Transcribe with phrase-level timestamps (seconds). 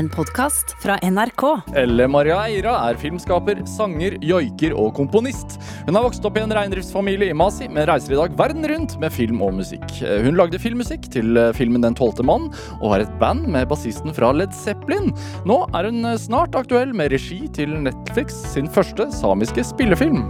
[0.00, 1.42] En podkast fra NRK.
[1.76, 5.58] Elle Maria Eira er filmskaper, sanger, joiker og komponist.
[5.84, 8.94] Hun har vokst opp i en reindriftsfamilie i Masi, men reiser i dag verden rundt
[9.02, 9.84] med film og musikk.
[10.24, 14.16] Hun lagde filmmusikk til eh, filmen Den tolvte mann, og har et band med bassisten
[14.16, 15.12] fra Led Zeppelin.
[15.44, 20.24] Nå er hun eh, snart aktuell med regi til Netflix sin første samiske spillefilm.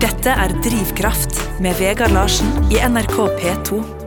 [0.00, 3.99] Dette er Drivkraft med Vegard Larsen i NRK P2.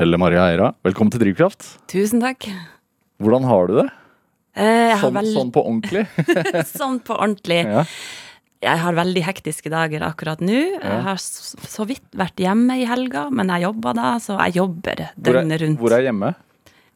[0.00, 1.66] Elle Maria Eira, velkommen til Drivkraft.
[1.90, 2.46] Tusen takk.
[3.20, 3.86] Hvordan har du det?
[4.56, 5.32] Eh, jeg har Sånn, veld...
[5.36, 6.04] sånn på ordentlig?
[6.80, 7.60] sånn på ordentlig.
[7.68, 7.84] ja.
[8.60, 10.52] Jeg har veldig hektiske dager akkurat nå.
[10.52, 15.00] Jeg har så vidt vært hjemme i helga, men jeg jobber da, så jeg jobber
[15.16, 15.80] døgnet rundt.
[15.80, 16.34] hvor er hjemme?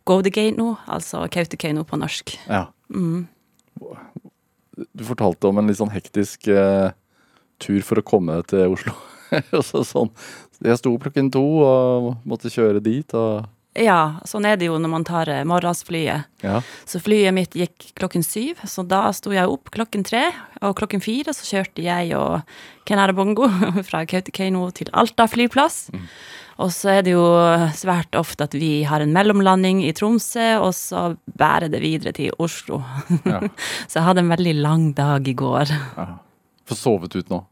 [0.05, 2.34] Godegeino, altså Kautokeino på norsk.
[2.51, 2.66] Ja.
[2.93, 3.24] Mm.
[4.93, 6.93] Du fortalte om en litt sånn hektisk uh,
[7.65, 8.93] tur for å komme til Oslo.
[9.71, 10.12] Så sånn,
[10.63, 13.15] jeg sto klokken to og måtte kjøre dit.
[13.15, 16.29] Og, Ja, sånn er det jo når man tar eh, morgensflyet.
[16.45, 16.61] ja.
[16.87, 20.29] Så flyet mitt gikk klokken syv, så da sto jeg opp klokken tre.
[20.63, 22.43] Og klokken fire så kjørte jeg og
[22.87, 23.49] Kenara Bongo
[23.88, 25.88] fra Kautokeino til Alta flyplass.
[26.63, 27.24] Og så er det jo
[27.74, 32.30] svært ofte at vi har en mellomlanding i Tromsø, og så bærer det videre til
[32.39, 32.79] Oslo.
[33.27, 33.41] Ja.
[33.91, 35.74] så jeg hadde en veldig lang dag i går.
[35.99, 36.07] ja.
[36.65, 37.43] Få sovet ut nå.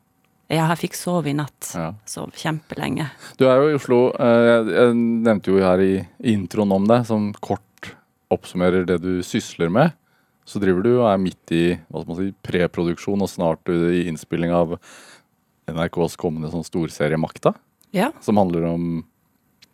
[0.53, 1.70] Ja, jeg fikk sove i natt.
[1.75, 1.89] Ja.
[2.08, 3.06] Sov kjempelenge.
[3.41, 4.00] Du er jo i Oslo.
[4.20, 4.94] eh, Jeg,
[5.25, 5.94] nevnte jo her i
[6.34, 7.89] introen om det, som kort
[8.33, 9.94] oppsummerer det du sysler med.
[10.44, 14.05] Så driver du og er midt i hva skal man si, preproduksjon og snart i
[14.11, 14.77] innspilling av
[15.70, 17.55] NRKs kommende sånn storserie Makta.
[17.94, 18.11] Ja.
[18.25, 19.05] Som handler om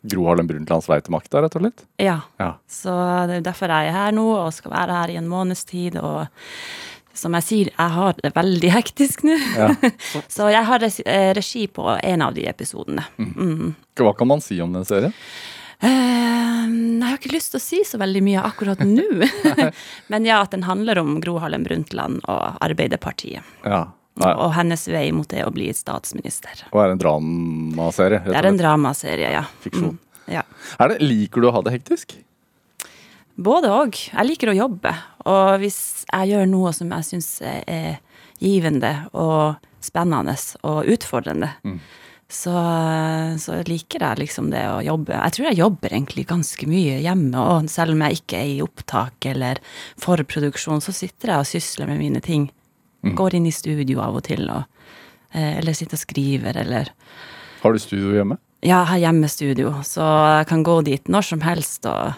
[0.07, 1.81] Gro Harlem Brundtlands vei til makta, rett og slett.
[1.99, 2.21] Ja.
[2.39, 2.53] Ja.
[2.71, 2.93] Så
[3.27, 5.97] det er derfor jeg er her nå, og skal være her i en måneds tid.
[5.99, 6.27] Og
[7.19, 9.37] som jeg sier, jeg har det veldig hektisk nå.
[9.57, 9.69] Ja.
[10.35, 13.05] Så jeg har regi, eh, på en av de episodene.
[13.19, 13.73] Mm.
[13.99, 15.13] Hva kan man si om den serien?
[15.79, 19.05] Eh, jeg har ikke lyst til å si så veldig mye akkurat nå.
[20.11, 23.47] Men ja, at den handler om Gro Harlem Brundtland og Arbeiderpartiet.
[23.63, 23.85] Ja.
[24.19, 26.65] Nei, Og hennes vei mot det å bli statsminister.
[26.73, 28.19] og er en dramaserie.
[28.25, 29.45] Det er en dramaserie, ja.
[29.63, 29.95] Fiksjon.
[29.95, 30.43] Mm, ja.
[30.91, 32.17] Det, liker du å ha det hektisk?
[33.39, 33.95] Både òg.
[34.11, 34.91] Jeg liker å jobbe.
[35.31, 35.79] Og hvis
[36.09, 37.99] jeg gjør noe som jeg syns er
[38.39, 40.35] givende og spennende
[40.67, 41.53] og utfordrende,
[42.29, 42.55] så,
[43.41, 45.15] så liker jeg liksom det å jobbe.
[45.15, 48.61] Jeg tror jeg jobber egentlig ganske mye hjemme, og selv om jeg ikke er i
[48.65, 49.61] opptak eller
[50.03, 52.49] forproduksjon, så sitter jeg og sysler med mine ting.
[53.15, 54.67] Går inn i studio av og til, og,
[55.31, 56.91] eh, eller sitter og skriver, eller
[57.63, 58.37] Har du studio hjemme?
[58.59, 60.03] ja, jeg har hjemmestudio, så
[60.39, 62.11] jeg kan gå dit når som helst, og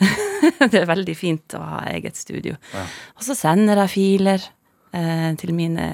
[0.72, 2.56] det er veldig fint å ha eget studio.
[3.16, 4.46] Og så sender jeg filer
[4.96, 5.86] eh, til mine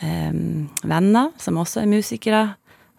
[0.00, 0.32] eh,
[0.88, 2.42] venner, som også er musikere.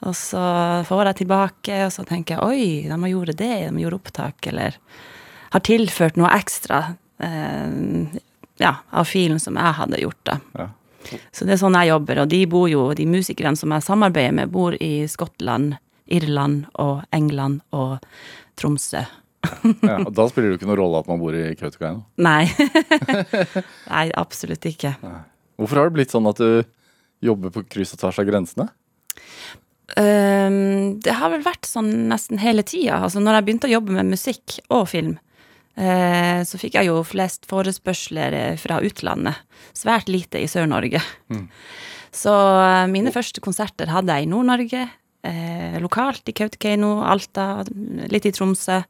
[0.08, 0.42] Og så
[0.88, 4.00] får jeg tilbake, og så tenker jeg oi, de har gjort det, de har gjort
[4.00, 4.78] opptak, eller
[5.50, 6.84] har tilført noe ekstra
[7.26, 8.20] eh,
[8.62, 10.38] ja, av filen som jeg hadde gjort, da.
[10.60, 10.70] Ja.
[11.32, 14.36] Så det er sånn jeg jobber, og de bor jo, de musikerne som jeg samarbeider
[14.36, 15.78] med, bor i Skottland,
[16.12, 17.98] Irland og England og
[18.60, 19.06] Tromsø.
[19.90, 20.00] Ja.
[20.04, 22.04] og Da spiller det jo ikke noen rolle at man bor i Kautokeino.
[22.22, 22.44] Nei.
[23.94, 24.96] Nei, absolutt ikke.
[25.60, 26.62] Hvorfor har det blitt sånn at du
[27.24, 28.70] jobber på kryss og tvers av grensene?
[29.98, 33.02] Um, det har vel vært sånn nesten hele tida.
[33.04, 35.16] Altså, når jeg begynte å jobbe med musikk og film,
[35.80, 39.40] uh, så fikk jeg jo flest forespørsler eh, fra utlandet.
[39.78, 41.02] Svært lite i Sør-Norge.
[42.16, 44.88] Så eh, mine første konserter hadde jeg i Nord-Norge,
[45.24, 47.66] eh, lokalt i Kautokeino, Alta,
[48.12, 48.82] litt i Tromsø.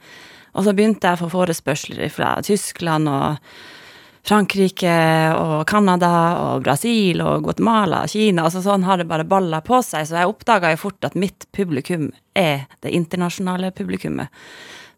[0.58, 3.38] Og så begynte jeg å få forespørsler fra Tyskland og
[4.28, 4.96] Frankrike
[5.40, 6.12] og Canada
[6.44, 8.46] og Brasil og Guatemala og Kina.
[8.46, 10.08] Altså sånn har det bare balla på seg.
[10.10, 14.34] Så jeg oppdaga jo fort at mitt publikum er det internasjonale publikummet.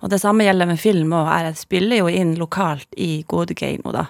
[0.02, 1.30] Og det samme gjelder med film òg.
[1.30, 4.08] Jeg spiller jo inn lokalt i Godegeino, da.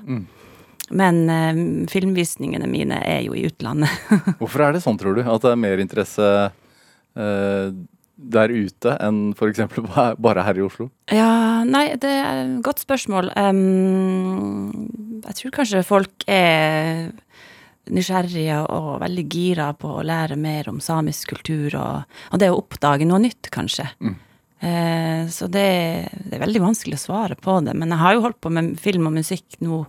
[0.91, 1.59] Men eh,
[1.91, 3.91] filmvisningene mine er jo i utlandet.
[4.39, 5.23] Hvorfor er det sånn, tror du?
[5.23, 6.31] At det er mer interesse
[7.15, 9.63] der ute enn f.eks.
[10.25, 10.89] bare her i Oslo?
[11.11, 13.31] Ja, nei, det er et godt spørsmål.
[13.35, 17.11] Um, jeg tror kanskje folk er
[17.91, 22.59] nysgjerrige og veldig gira på å lære mer om samisk kultur, og, og det å
[22.61, 23.87] oppdage noe nytt, kanskje.
[24.61, 25.67] Eh, så det,
[26.29, 27.73] det er veldig vanskelig å svare på det.
[27.77, 29.83] Men jeg har jo holdt på med film og musikk nå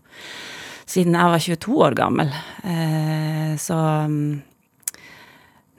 [0.88, 2.32] siden jeg var 22 år gammel.
[2.64, 3.76] Eh, så
[4.08, 4.24] mm,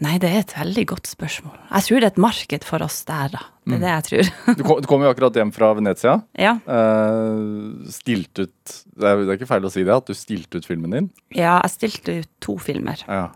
[0.04, 1.56] Nei, det er et veldig godt spørsmål.
[1.70, 3.44] Jeg tror det er et marked for oss der, da.
[3.64, 4.32] Det er det jeg tror.
[4.58, 6.18] Du kom, du kom jo akkurat hjem fra Venezia.
[6.36, 6.58] ja.
[6.68, 10.60] Uh, stilt ut det er, det er ikke feil å si det, at du stilte
[10.60, 11.10] ut filmen din.
[11.32, 13.06] Ja, jeg stilte ut to filmer.
[13.08, 13.30] Ja.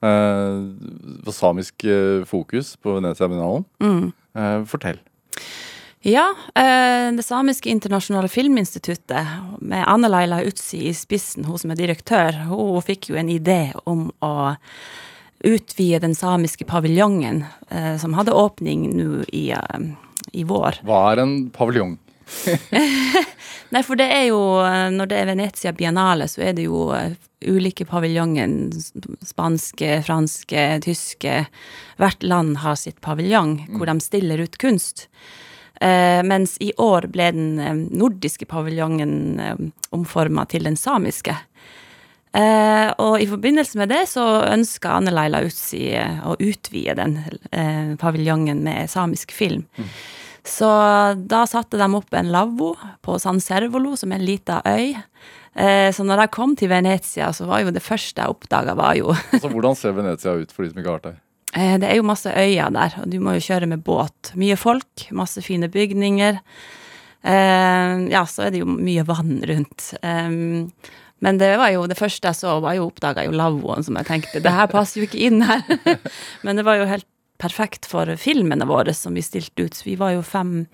[0.00, 3.66] Uh, det var samisk eh, fokus på Venezia-biennalen.
[3.84, 4.06] Mm.
[4.36, 5.00] Uh, fortell.
[6.00, 9.26] Ja, eh, det samiske internasjonale filminstituttet,
[9.60, 13.74] med Anne Laila Utsi i spissen, hun som er direktør, hun fikk jo en idé
[13.84, 14.32] om å
[15.44, 19.80] utvide den samiske paviljongen, eh, som hadde åpning nå i, eh,
[20.32, 20.82] i vår.
[20.86, 21.98] Hva er en paviljong?
[23.70, 26.88] Nei, for det er jo eh, Når det er Venezia Biennale, så er det jo
[26.94, 27.16] eh,
[27.46, 28.72] ulike paviljongen.
[29.26, 31.44] Spanske, franske, tyske.
[32.00, 35.08] Hvert land har sitt paviljong hvor de stiller ut kunst.
[35.80, 39.62] Eh, mens i år ble den nordiske paviljongen eh,
[39.96, 41.36] omforma til den samiske.
[42.32, 47.16] Eh, og i forbindelse med det så ønska Anne Laila Utsi eh, å utvide den
[47.50, 49.64] eh, paviljongen med samisk film.
[50.46, 50.68] Så
[51.30, 52.72] da satte de opp en lavvo
[53.04, 54.94] på San Servolo, som er en lita øy.
[55.58, 58.94] Eh, så når jeg kom til Venezia, så var jo det første jeg oppdaga, var
[59.00, 61.18] jo Altså, Hvordan ser Venezia ut for de som ikke har vært der?
[61.58, 64.30] Eh, Det er jo masse øyer der, og du må jo kjøre med båt.
[64.38, 66.38] Mye folk, masse fine bygninger.
[67.26, 69.90] Eh, ja, så er det jo mye vann rundt.
[71.20, 74.08] Men det var jo det første jeg så, var jo oppdaga jo lavvoen, som jeg
[74.08, 75.64] tenkte det her passer jo ikke inn her.
[76.44, 77.08] Men det var jo helt
[77.40, 79.78] perfekt for filmene våre som vi stilte ut.
[79.84, 80.66] Vi var jo fem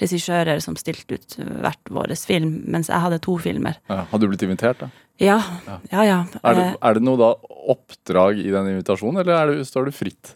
[0.00, 3.76] regissører som stilte ut hvert vår film, mens jeg hadde to filmer.
[3.90, 4.88] Ja, har du blitt invitert, da?
[5.20, 5.40] Ja,
[5.92, 6.04] ja.
[6.04, 6.18] ja.
[6.42, 7.30] Er det, Eh, er det noe da
[7.72, 10.34] oppdrag i den invitasjonen, eller er det, står du fritt?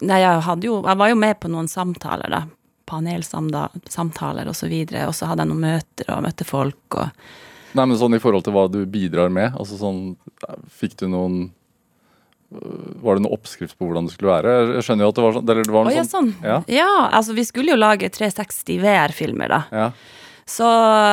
[0.00, 2.42] Nei, jeg hadde jo Jeg var jo med på noen samtaler, da.
[2.88, 5.06] Panelsamtaler og så videre.
[5.08, 7.08] Og så hadde jeg noen møter og møtte folk og
[7.76, 10.00] Nei, men sånn i forhold til hva du bidrar med, altså sånn
[10.80, 11.36] Fikk du noen
[12.54, 14.56] øh, Var det noen oppskrift på hvordan det skulle være?
[14.76, 16.64] Jeg skjønner jo at det var sånn Eller det var noe noe ja, sånn sånn.
[16.72, 16.88] Ja.
[17.10, 19.62] altså vi skulle jo lage 360 VR-filmer, da.
[19.70, 19.90] Ja.
[20.50, 20.66] Så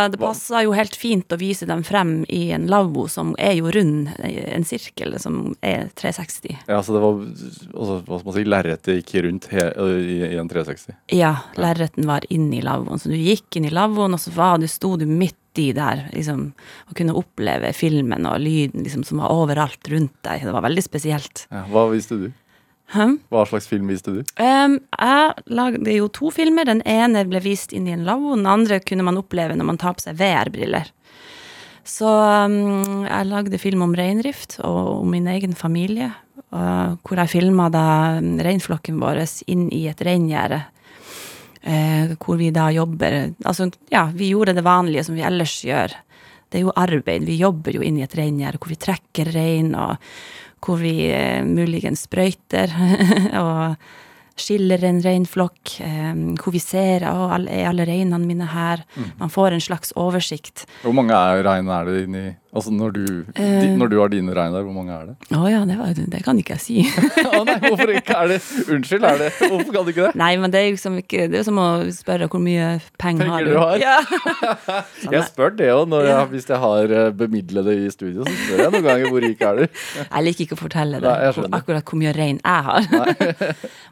[0.10, 3.70] det passa jo helt fint å vise dem frem i en lavvo som er jo
[3.74, 6.56] rund, en sirkel som er 360.
[6.66, 9.68] ja, så det var altså, Hva skal man si Lerretet gikk rundt he,
[10.00, 10.98] i, i en 360.
[11.14, 14.66] Ja, lerreten var inni lavvoen, så du gikk inn i lavvoen, og så var du,
[14.72, 16.50] sto du midt i der, liksom,
[16.90, 20.46] å kunne oppleve filmen og lyden liksom, som var overalt rundt deg.
[20.48, 21.48] Det var veldig spesielt.
[21.52, 22.28] Ja, hva viste du?
[22.94, 23.08] Hæ?
[23.34, 24.20] Hva slags film viste du?
[24.40, 26.70] Um, jeg lagde jo to filmer.
[26.70, 29.82] Den ene ble vist inn i en lavvo, den andre kunne man oppleve når man
[29.82, 30.94] tar på seg VR-briller.
[31.88, 36.14] Så um, jeg lagde film om reindrift og om min egen familie.
[36.48, 37.86] Uh, hvor jeg filma da
[38.22, 40.64] um, reinflokken vår inn i et reingjerde.
[41.68, 45.92] Eh, hvor vi da jobber Altså, ja, vi gjorde det vanlige som vi ellers gjør.
[46.48, 47.26] Det er jo arbeid.
[47.28, 49.98] Vi jobber jo inn i et reingjerde hvor vi trekker rein, og
[50.64, 52.72] hvor vi eh, muligens sprøyter
[53.44, 53.76] og
[54.38, 55.76] skiller en reinflokk.
[55.84, 58.86] Eh, hvor vi ser å, er alle reinene mine her?
[59.20, 60.64] Man får en slags oversikt.
[60.86, 62.26] Hvor mange er rein er det inni
[62.56, 63.04] Altså når du,
[63.36, 63.66] Eh.
[63.78, 65.16] når du har dine rein der, hvor mange er det?
[65.36, 66.78] Å ja, det, var, det kan ikke jeg si.
[67.38, 68.16] Å nei, hvorfor ikke?
[68.16, 68.38] Er det
[68.72, 70.14] Unnskyld, er det Hvorfor kan du ikke det?
[70.18, 73.34] Nei, men det er liksom ikke Det er som å spørre hvor mye penger, Penger
[73.34, 73.52] har du.
[73.52, 73.78] du har.
[73.84, 73.98] Ja.
[75.18, 76.22] Jeg spør det òg Ja.
[76.32, 78.24] hvis jeg har eh, bemidlede i studio.
[78.26, 79.66] Så spør jeg noen ganger hvor rik er du.
[80.16, 82.88] Jeg liker ikke å fortelle det, Nei, akkurat hvor mye rein jeg har.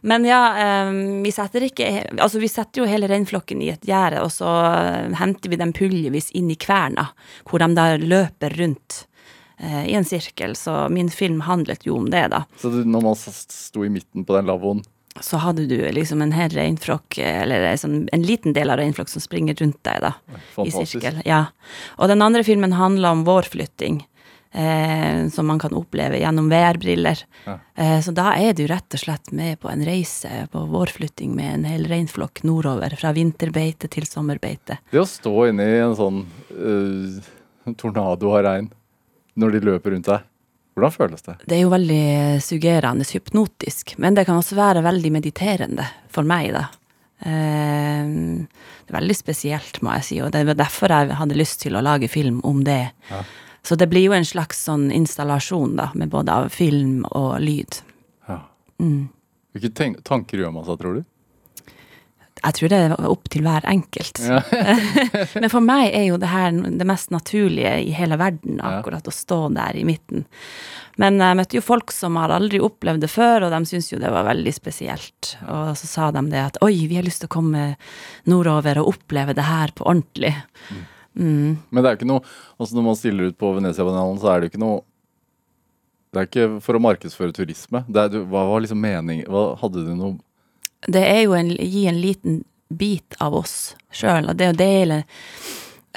[0.05, 0.39] Men ja,
[0.87, 1.87] um, vi setter ikke
[2.19, 4.49] Altså, vi setter jo hele reinflokken i et gjerde, og så
[5.19, 7.09] henter vi dem puljevis inn i kverna,
[7.49, 9.07] hvor de da løper rundt
[9.57, 10.55] eh, i en sirkel.
[10.55, 12.43] Så min film handlet jo om det, da.
[12.61, 14.83] Så du, når man sto i midten på den lavvoen
[15.23, 19.11] Så hadde du liksom en hel reinflokk, eller en sånn, en liten del av reinflokk
[19.11, 20.15] som springer rundt deg, da.
[20.27, 20.97] I Fantastisk.
[20.97, 21.21] sirkel.
[21.25, 21.45] Ja.
[21.99, 24.03] Og den andre filmen handler om vårflytting.
[24.55, 27.19] Eh, som man kan oppleve gjennom VR-briller.
[27.43, 27.57] Ja.
[27.75, 31.53] Eh, så da er du rett og slett med på en reise på vårflytting med
[31.57, 32.95] en hel reinflokk nordover.
[32.95, 34.77] Fra vinterbeite til sommerbeite.
[34.93, 36.21] Det å stå inne i en sånn
[36.55, 37.17] eh,
[37.73, 38.69] tornado av regn
[39.35, 40.27] når de løper rundt deg,
[40.75, 41.37] hvordan føles det?
[41.47, 42.05] Det er jo veldig
[42.43, 43.95] suggerende, hypnotisk.
[43.97, 46.65] Men det kan også være veldig mediterende for meg, da.
[47.23, 48.11] Eh,
[48.85, 51.79] det er veldig spesielt, må jeg si, og det var derfor jeg hadde lyst til
[51.79, 52.91] å lage film om det.
[53.09, 53.23] Ja.
[53.65, 57.79] Så det blir jo en slags sånn installasjon, da, med både av film og lyd.
[58.27, 58.41] Ja.
[58.83, 59.07] Mm.
[59.55, 61.07] Hvilke tanker gjør man seg, tror du?
[62.45, 64.21] Jeg tror det er opp til hver enkelt.
[64.21, 64.41] Ja.
[65.41, 69.13] Men for meg er jo det her det mest naturlige i hele verden, akkurat å
[69.13, 70.27] stå der i midten.
[71.01, 73.99] Men jeg møtte jo folk som har aldri opplevd det før, og de syntes jo
[73.99, 75.35] det var veldig spesielt.
[75.43, 77.65] Og så sa de det at oi, vi har lyst til å komme
[78.29, 80.31] nordover og oppleve det her på ordentlig.
[81.15, 81.57] Mm.
[81.69, 82.25] Men det er ikke noe
[82.59, 84.81] altså Når man stiller ut på Venezia-banalen, så er det jo ikke noe
[86.11, 87.85] Det er ikke for å markedsføre turisme.
[87.87, 90.17] Det er, hva var liksom mening hva, Hadde du noe
[90.87, 95.01] Det er jo å gi en liten bit av oss sjøl, og det å dele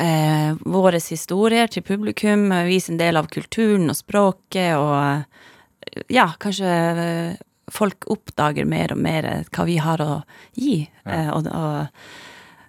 [0.01, 6.73] eh, våre historier til publikum, vise en del av kulturen og språket, og ja, kanskje
[7.05, 7.37] eh,
[7.73, 10.23] folk oppdager mer og mer eh, hva vi har å
[10.57, 10.81] gi.
[11.05, 12.09] Eh, og, og,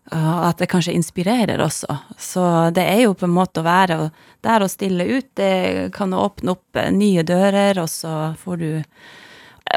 [0.10, 1.96] Og at det kanskje inspirerer også.
[2.18, 4.10] Så det er jo på en måte å være
[4.42, 5.28] der og stille ut.
[5.38, 8.72] Det kan åpne opp nye dører, og så får du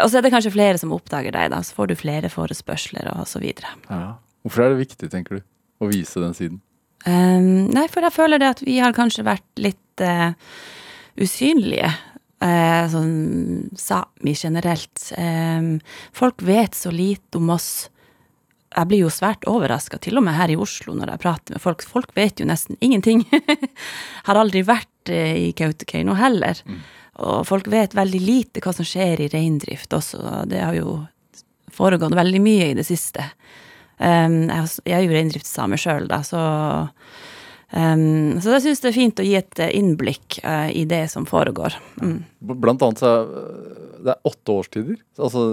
[0.00, 1.60] Og så er det kanskje flere som oppdager deg, da.
[1.64, 3.74] Så får du flere forespørsler og så videre.
[3.90, 4.14] Ja.
[4.42, 5.44] Hvorfor er det viktig, tenker du,
[5.82, 6.62] å vise den siden?
[7.04, 10.32] Um, nei, for jeg føler det at vi har kanskje vært litt uh,
[11.20, 11.90] usynlige.
[12.42, 13.12] Uh, sånn
[13.78, 15.12] sami generelt.
[15.14, 15.76] Um,
[16.14, 17.72] folk vet så lite om oss
[18.72, 21.60] jeg blir jo svært overraska, til og med her i Oslo når jeg prater med
[21.60, 21.84] folk.
[21.84, 23.26] Folk vet jo nesten ingenting.
[24.26, 26.62] Har aldri vært uh, i Kautokeino heller.
[26.64, 26.80] Mm.
[27.20, 30.46] Og folk vet veldig lite hva som skjer i reindrift også.
[30.48, 31.02] Det har jo
[31.72, 33.26] foregått veldig mye i det siste.
[33.98, 36.40] Um, jeg er jo reindriftssame sjøl, da, så
[37.70, 41.04] um, Så jeg syns det er fint å gi et eh, innblikk uh, i det
[41.12, 41.76] som foregår.
[42.02, 42.18] Mm.
[42.64, 43.30] Blant annet så er
[44.02, 44.96] det er åtte årstider.
[45.20, 45.44] Altså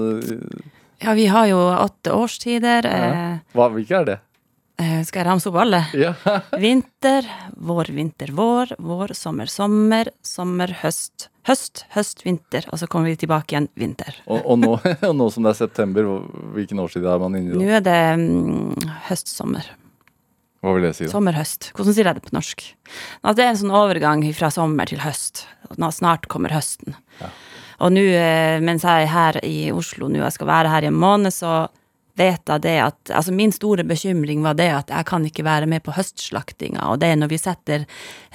[1.00, 2.88] ja, vi har jo åtte årstider.
[2.89, 3.12] Ja.
[3.13, 4.18] Eh, Hva, hvilke er det?
[4.79, 5.81] Eh, skal jeg ramse opp alle?
[5.98, 6.13] Ja.
[6.65, 7.25] vinter,
[7.59, 11.27] vår, vinter, vår, vår, sommer, sommer, sommer, høst.
[11.50, 14.21] Høst, høst, vinter, og så kommer vi tilbake igjen vinter.
[14.29, 14.71] Og, og, nå,
[15.09, 16.07] og nå, som det er september,
[16.55, 17.59] hvilken årstid er man inne i da?
[17.59, 19.67] Nå er det um, høst-sommer.
[20.63, 21.07] Hva vil det si?
[21.07, 21.12] da?
[21.12, 21.71] Sommer-høst.
[21.75, 22.63] Hvordan sier jeg det på norsk?
[23.24, 25.45] At det er en sånn overgang fra sommer til høst.
[25.79, 26.95] Nå snart kommer høsten.
[27.19, 27.31] Ja.
[27.83, 30.91] Og nå, eh, mens jeg er her i Oslo nå, jeg skal være her i
[30.91, 31.69] en måned, så
[32.19, 35.69] vet jeg det at Altså, min store bekymring var det at jeg kan ikke være
[35.71, 37.85] med på høstslaktinga, og det er når vi setter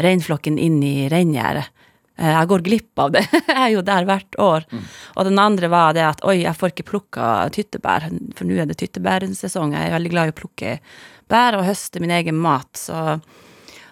[0.03, 1.69] reinflokken inn i reingjerdet.
[2.17, 3.25] Eh, jeg går glipp av det.
[3.49, 4.69] jeg er jo der hvert år.
[4.71, 4.85] Mm.
[5.15, 8.71] Og den andre var det at oi, jeg får ikke plukka tyttebær, for nå er
[8.71, 9.75] det tyttebærsesong.
[9.75, 10.79] Jeg er veldig glad i å plukke
[11.31, 12.71] bær og høste min egen mat.
[12.79, 13.19] Så,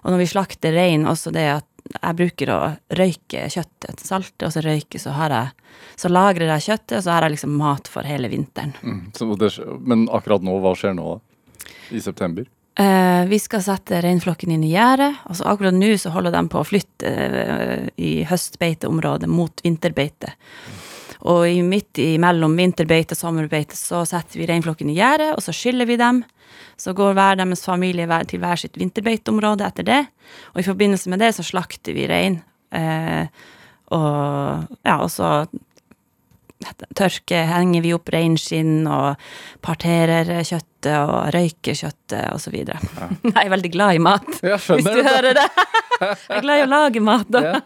[0.02, 2.61] og når vi slakter rein, også det at jeg bruker å
[2.99, 4.01] røyke kjøttet.
[4.07, 7.37] Salte og så røyke, så, har jeg, så lagrer jeg kjøttet, og så har jeg
[7.37, 8.75] liksom mat for hele vinteren.
[8.83, 11.71] Mm, det, men akkurat nå, hva skjer nå, da?
[11.93, 12.47] I september?
[12.75, 15.12] Eh, vi skal sette reinflokken inn i gjerdet.
[15.29, 20.33] og så Akkurat nå så holder de på å flytte eh, i høstbeiteområdet mot vinterbeite.
[21.31, 25.55] Og i midt imellom vinterbeite og sommerbeite så setter vi reinflokken i gjerdet, og så
[25.55, 26.23] skyller vi dem.
[26.81, 30.00] Så går hver deres familie til hver sitt vinterbeiteområde etter det.
[30.52, 32.41] Og i forbindelse med det så slakter vi rein.
[32.75, 33.29] Eh,
[33.93, 35.45] og ja, og så
[36.97, 39.23] tørke, henger vi opp reinskinn og
[39.64, 42.59] parterer kjøttet og røyker kjøttet osv.
[42.67, 42.79] Ja.
[43.35, 45.49] Jeg er veldig glad i mat, hvis du hører det.
[46.02, 47.31] Jeg er glad i å lage mat.
[47.31, 47.59] Ja.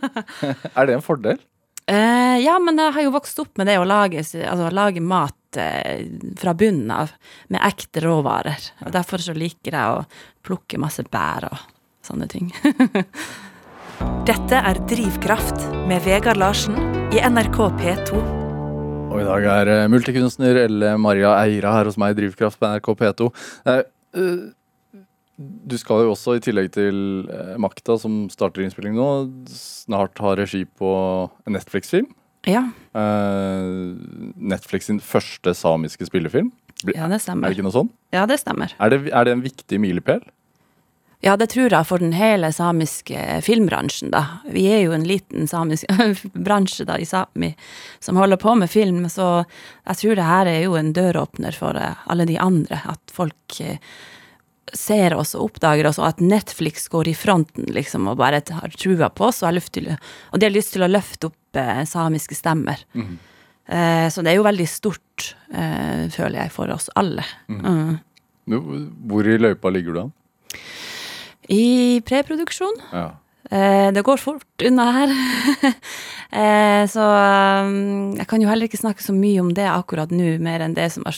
[0.74, 1.40] Er det en fordel?
[1.86, 5.58] Eh, ja, men jeg har jo vokst opp med det å lage, altså, lage mat
[5.60, 6.02] uh,
[6.40, 7.12] fra bunnen av,
[7.52, 8.72] med ekte råvarer.
[8.82, 10.02] Og derfor så liker jeg å
[10.46, 11.60] plukke masse bær og
[12.06, 12.50] sånne ting.
[14.28, 16.74] Dette er Drivkraft med Vegard Larsen
[17.14, 18.24] i NRK P2.
[19.06, 22.68] Og i dag er eh, multikunstner Elle Maria Eira her hos meg i Drivkraft på
[22.74, 23.28] NRK P2.
[23.70, 23.82] Eh,
[24.18, 24.48] uh,
[25.36, 26.98] du skal jo også, i tillegg til
[27.32, 29.08] eh, Makta, som starter innspilling nå,
[29.52, 30.92] snart ha regi på
[31.46, 32.08] en Netflix-film.
[32.48, 32.62] Ja.
[32.96, 33.66] Eh,
[34.36, 36.52] Netflix sin første samiske spillefilm.
[36.92, 37.48] Ja, det stemmer.
[37.48, 37.92] Er det ikke noe sånn?
[38.14, 38.72] Ja, det stemmer.
[38.80, 40.24] Er det, er det en viktig milepæl?
[41.24, 44.42] Ja, det tror jeg for den hele samiske filmbransjen, da.
[44.52, 45.88] Vi er jo en liten samisk
[46.46, 47.54] bransje da i Sápmi
[48.04, 49.46] som holder på med film, så
[49.88, 52.82] jeg tror det her er jo en døråpner for eh, alle de andre.
[52.92, 53.56] At folk
[54.74, 58.74] ser oss og oppdager oss, og at Netflix går i fronten liksom, og bare har
[58.74, 62.34] trua på oss og til, og de har lyst til å løfte opp eh, samiske
[62.38, 62.82] stemmer.
[62.94, 63.14] Mm.
[63.66, 67.24] Eh, så det er jo veldig stort, eh, føler jeg, for oss alle.
[67.48, 67.62] Mm.
[68.46, 68.90] Mm.
[69.10, 70.12] Hvor i løypa ligger du an?
[71.52, 72.82] I preproduksjon.
[72.92, 73.08] Ja.
[73.50, 75.16] Eh, det går fort unna her.
[76.36, 80.34] Eh, så um, jeg kan jo heller ikke snakke så mye om det akkurat nå,
[80.42, 81.14] mer enn det som har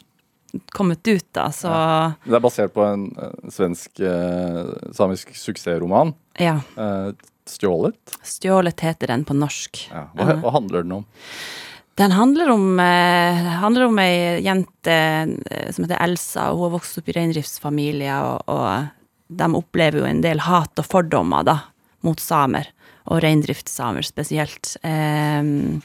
[0.73, 2.13] kommet ut, da, så ja.
[2.25, 6.15] Det er basert på en uh, svensk uh, samisk suksessroman.
[6.41, 6.59] Ja.
[6.79, 7.13] Uh,
[7.49, 8.19] Stjålet?
[8.25, 9.87] Stjålet heter den på norsk.
[9.93, 10.09] Ja.
[10.17, 11.07] Hva, hva, handler den om?
[11.99, 14.99] Den handler om, handler om ei jente
[15.75, 16.45] som heter Elsa.
[16.53, 20.79] og Hun har vokst opp i reindriftsfamilie, og, og de opplever jo en del hat
[20.79, 21.57] og fordommer da,
[22.07, 22.69] mot samer,
[23.09, 24.77] og reindriftssamer spesielt.
[24.85, 25.81] Um,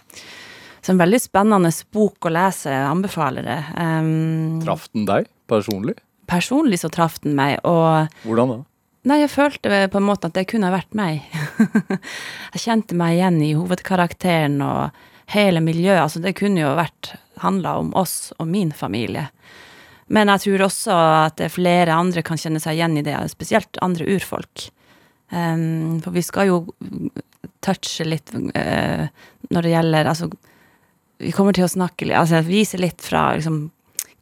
[0.84, 2.72] så en veldig spennende bok å lese.
[2.74, 3.60] Jeg anbefaler det.
[3.80, 5.96] Um, traff den deg personlig?
[6.28, 8.60] Personlig så traff den meg, og Hvordan da?
[9.08, 11.26] Nei, jeg følte på en måte at det kunne ha vært meg.
[12.54, 15.02] jeg kjente meg igjen i hovedkarakteren og
[15.34, 16.06] hele miljøet.
[16.06, 17.14] Altså, det kunne jo vært
[17.44, 19.28] handla om oss og min familie.
[20.14, 24.08] Men jeg tror også at flere andre kan kjenne seg igjen i det, spesielt andre
[24.16, 24.70] urfolk.
[25.34, 26.58] Um, for vi skal jo
[27.64, 29.08] touche litt uh,
[29.50, 30.30] når det gjelder altså
[31.24, 33.68] vi kommer til å snakke altså vise litt fra liksom,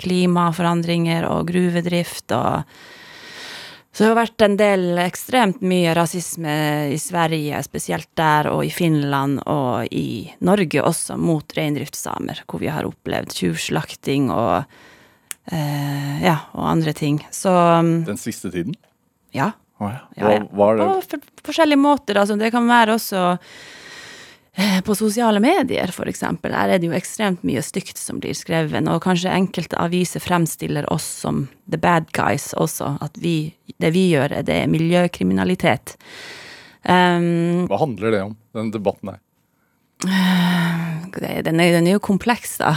[0.01, 2.63] klimaforandringer og gruvedrift og
[3.91, 6.53] Så det har vært en del ekstremt mye rasisme
[6.93, 12.69] i Sverige, spesielt der, og i Finland og i Norge også, mot reindriftssamer, hvor vi
[12.71, 14.63] har opplevd tjuvslakting og
[15.51, 17.19] eh, ja, og andre ting.
[17.35, 18.79] Så um, Den siste tiden?
[19.35, 19.51] ja.
[19.81, 20.01] Oh, ja.
[20.21, 20.39] Hva, ja.
[20.69, 20.85] er det?
[20.85, 22.19] På for, forskjellige måter.
[22.21, 23.21] Altså, det kan være også
[24.85, 26.53] på sosiale medier, for eksempel.
[26.55, 30.87] Her er det jo ekstremt mye stygt som blir skrevet, og kanskje enkelte aviser fremstiller
[30.91, 32.97] oss som the bad guys også.
[33.01, 35.95] At vi, det vi gjør, det er miljøkriminalitet.
[36.83, 39.21] Um, Hva handler det om, den debatten her?
[40.01, 42.73] den, er, den er jo kompleks, da.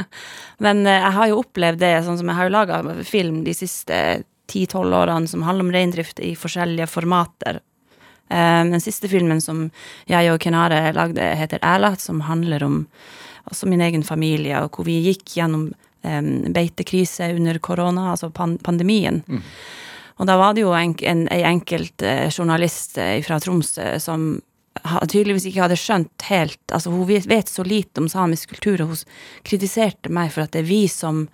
[0.64, 3.54] Men eh, jeg har jo opplevd det, sånn som jeg har jo laga film de
[3.56, 4.00] siste
[4.48, 7.60] ti-tolv årene som handler om reindrift i forskjellige formater.
[8.30, 9.68] Eh, den siste filmen som
[10.10, 12.80] jeg og Kenare lagde, heter Ælat, som handler om
[13.48, 15.70] altså min egen familie, og hvor vi gikk gjennom
[16.04, 19.22] um, beitekrise under korona, altså pan pandemien.
[20.18, 24.34] Og da var det jo en, en, en enkelt uh, journalist uh, fra Tromsø som
[24.84, 28.82] ha, tydeligvis ikke hadde skjønt helt Altså, hun vet, vet så lite om samisk kultur,
[28.84, 29.00] og hun
[29.48, 31.24] kritiserte meg for at det er vi som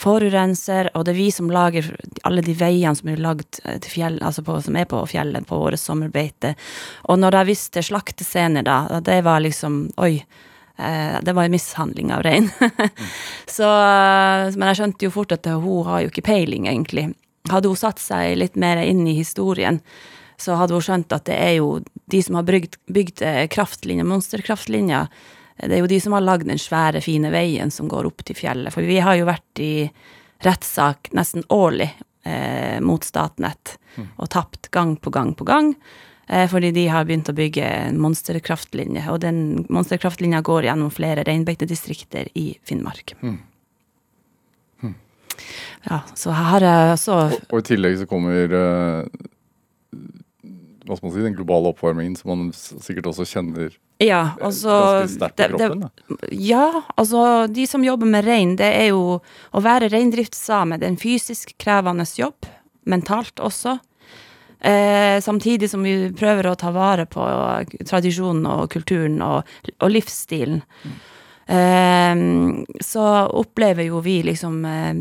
[0.00, 1.88] forurenser, og det er vi som lager
[2.28, 5.46] alle de veiene som er lagd eh, til fjell, altså på, som er på fjellet
[5.48, 6.54] på våre sommerbeite.
[7.12, 10.16] Og når jeg visste slaktescener, da, det var liksom Oi.
[10.78, 12.48] Eh, det var en mishandling av rein.
[13.56, 17.10] så, eh, men jeg skjønte jo fort at hun har jo ikke peiling, egentlig.
[17.50, 19.82] Hadde hun satt seg litt mer inn i historien,
[20.40, 21.76] så hadde hun skjønt at det er jo
[22.10, 23.22] de som har bygd, bygd
[23.52, 25.04] kraftlinja, monsterkraftlinja,
[25.58, 28.38] det er jo de som har lagd den svære, fine veien som går opp til
[28.38, 28.72] fjellet.
[28.74, 29.74] For vi har jo vært i
[30.42, 31.90] rettssak nesten årlig
[32.24, 33.76] eh, mot Statnett,
[34.16, 35.74] og tapt gang på gang på gang.
[36.26, 41.26] Eh, fordi de har begynt å bygge en monsterkraftlinje, og den monsterkraftlinja går gjennom flere
[41.28, 43.14] reinbeitedistrikter i Finnmark.
[45.82, 49.22] Ja, så her så Og, og i tillegg så kommer eh,
[50.92, 55.36] hva skal man si, den globale oppvarmingen, som man sikkert også kjenner Ja, altså sterkt
[55.38, 55.90] på det- kroppen.
[56.20, 59.20] det, Ja, altså de som jobber med rein, det er jo
[59.54, 60.78] å være reindriftssame.
[60.78, 62.46] Det er en fysisk krevende jobb,
[62.86, 63.78] mentalt også.
[64.60, 67.22] Eh, samtidig som vi prøver å ta vare på
[67.84, 69.42] tradisjonen og kulturen og,
[69.80, 70.62] og livsstilen.
[71.46, 72.14] Eh,
[72.80, 74.94] så opplever jo vi liksom eh,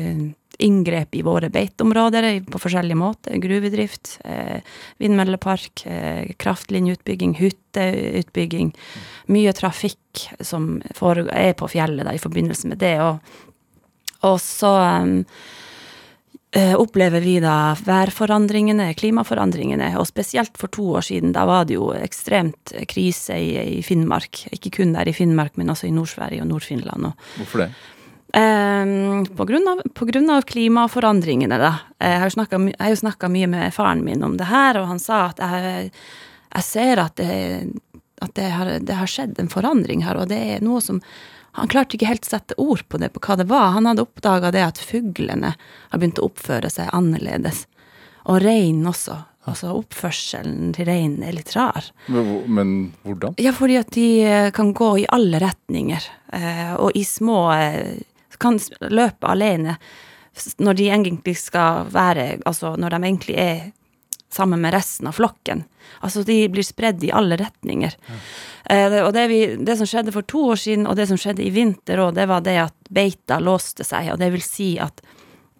[0.00, 0.22] eh,
[0.58, 3.36] inngrep i våre beiteområder på forskjellige måter.
[3.42, 4.60] Gruvedrift, eh,
[4.98, 8.74] vindmøllepark, eh, kraftlinjeutbygging, hytteutbygging.
[9.26, 10.82] Mye trafikk som
[11.30, 12.98] er på fjellet da, i forbindelse med det.
[13.00, 14.72] Og, så
[16.52, 21.76] eh, opplever vi da værforandringene, klimaforandringene, og spesielt for to år siden, da var det
[21.76, 24.46] jo ekstremt krise i, i Finnmark.
[24.52, 27.12] Ikke kun der i Finnmark, men også i Nord-Sverige og Nord-Finland.
[27.36, 27.70] Hvorfor det?
[28.36, 31.72] Eh, på, grunn av, på grunn av klimaforandringene, da.
[31.98, 32.32] Jeg har,
[32.92, 35.92] jo snakka mye med faren min om det her, og han sa at jeg,
[36.50, 37.30] jeg ser at, det,
[38.20, 41.00] at det, har, det har skjedd en forandring her, og det er noe som
[41.56, 43.70] Han klarte ikke helt å sette ord på det, på hva det var.
[43.72, 47.62] Han hadde oppdaga det at fuglene har begynt å oppføre seg annerledes.
[48.28, 49.16] Og reinen også.
[49.48, 51.88] Altså oppførselen til reinen er litt rar.
[52.12, 52.74] Men, men
[53.06, 53.38] hvordan?
[53.40, 58.04] Ja, fordi at de kan gå i alle retninger, eh, og i små eh,
[58.42, 59.78] Kan løpe alene
[60.60, 63.60] når de egentlig skal være Altså når de egentlig er
[64.36, 65.64] sammen med resten av flokken.
[66.00, 67.94] Altså de blir spredd i alle retninger.
[68.64, 71.20] Eh, det, og det, vi, det som skjedde for to år siden, og det som
[71.20, 74.74] skjedde i vinter òg, det var det at beita låste seg, og det vil si
[74.82, 75.00] at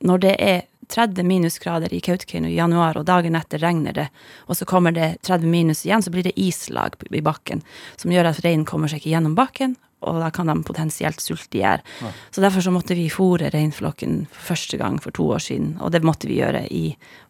[0.05, 4.07] når det er 30 minusgrader i Kautokeino i januar, og dagen etter regner det,
[4.47, 7.63] og så kommer det 30 minus igjen, så blir det islag i bakken,
[7.97, 9.75] som gjør at reinen kommer seg ikke gjennom bakken,
[10.07, 11.85] og da kan de potensielt sulte i hjel.
[12.31, 15.93] Så derfor så måtte vi fôre reinflokken for første gang for to år siden, og
[15.95, 16.87] det måtte vi gjøre i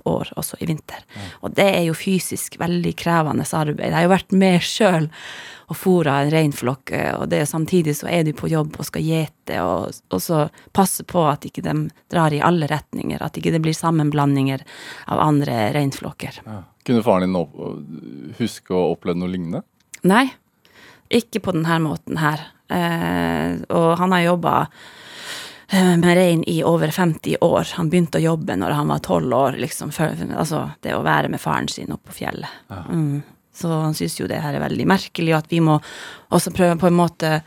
[0.06, 1.02] år, også i vinter.
[1.42, 3.88] Og det er jo fysisk veldig krevende arbeid.
[3.88, 5.10] Jeg har jo vært med sjøl
[5.66, 9.02] og fôra en reinflokk, eh, og det, samtidig så er du på jobb og skal
[9.02, 10.44] gjete, og, og så
[10.76, 11.74] passe på at ikke de
[12.12, 14.62] drar i alle retninger, at ikke det blir sammenblandinger
[15.10, 16.42] av andre reinflokker.
[16.86, 17.56] Kunne faren din opp,
[18.38, 19.64] huske å oppleve noe lignende?
[20.06, 20.28] Nei,
[21.10, 22.52] ikke på denne måten her.
[22.68, 24.54] Eh, og han har jobba
[25.70, 27.72] eh, med rein i over 50 år.
[27.78, 29.94] Han begynte å jobbe når han var 12 år, liksom.
[29.94, 32.60] for, altså det å være med faren sin oppe på fjellet.
[32.70, 33.22] Mm.
[33.56, 35.78] Så han syns jo det her er veldig merkelig, og at vi må
[36.34, 37.38] også prøve på en måte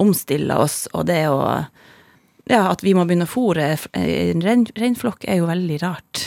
[0.00, 1.40] omstille oss, og det å
[2.44, 6.26] ja, at vi må begynne å fôre en rein, reinflokk er jo veldig rart.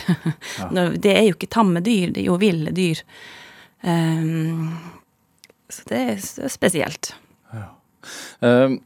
[0.58, 0.88] Ja.
[1.06, 3.04] det er jo ikke tamme dyr, det er jo ville dyr.
[3.86, 4.71] Um,
[5.69, 7.12] så det er spesielt.
[8.41, 8.80] Um,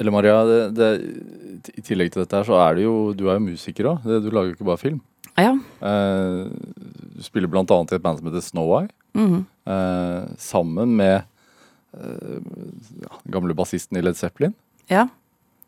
[0.00, 0.88] eller Maria, det, det,
[1.76, 4.06] i tillegg til dette her, så er det jo Du er jo musiker òg.
[4.06, 5.00] Du lager jo ikke bare film.
[5.36, 5.52] Ja.
[5.84, 6.48] Eh,
[7.16, 8.88] du spiller blant annet i et band som heter Snow Eye.
[9.18, 9.40] Mhm.
[9.66, 11.16] eh, sammen med
[11.98, 12.36] eh,
[13.02, 14.54] ja, den gamle bassisten i Led Zeppelin.
[14.88, 15.08] ja.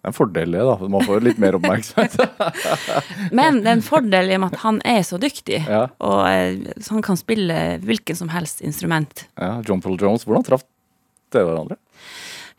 [0.03, 0.89] Det er en fordel, det, da.
[0.91, 2.17] Man får litt mer oppmerksomhet.
[3.39, 5.61] Men det er en fordel i og med at han er så dyktig.
[5.63, 9.29] ja, Og eh, så han kan spille hvilken som helst instrument.
[9.39, 10.65] ja, John Paul Jones, hvordan traff
[11.31, 11.77] dere hverandre?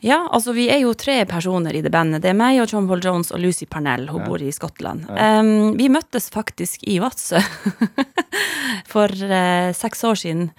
[0.04, 2.22] Ja, altså vi er jo tre personer i det bandet.
[2.26, 4.10] Det er meg og John Paul Jones og Lucy Parnell.
[4.12, 4.28] Hun Ja.
[4.28, 5.06] bor i Skottland.
[5.10, 7.40] Um, vi møttes faktisk i Vadsø
[8.92, 10.50] for uh, seks år siden.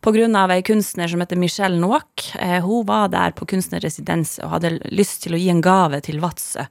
[0.00, 2.30] På grunn av ei kunstner som heter Michelle Noack.
[2.40, 6.20] Uh, hun var der på kunstnerresidens og hadde lyst til å gi en gave til
[6.24, 6.64] Vadsø.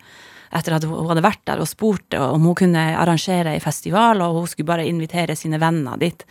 [0.57, 4.39] Etter at hun hadde vært der og spurte om hun kunne arrangere ei festival, og
[4.41, 6.23] hun skulle bare invitere sine venner dit.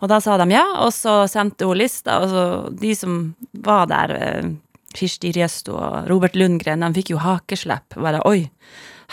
[0.00, 2.44] Og da sa de ja, og så sendte hun lista, og så
[2.78, 3.16] de som
[3.64, 4.50] var der, eh,
[4.96, 7.94] Kirsti Riesto og Robert Lundgren, de fikk jo hakeslepp.
[7.94, 8.48] Bare oi,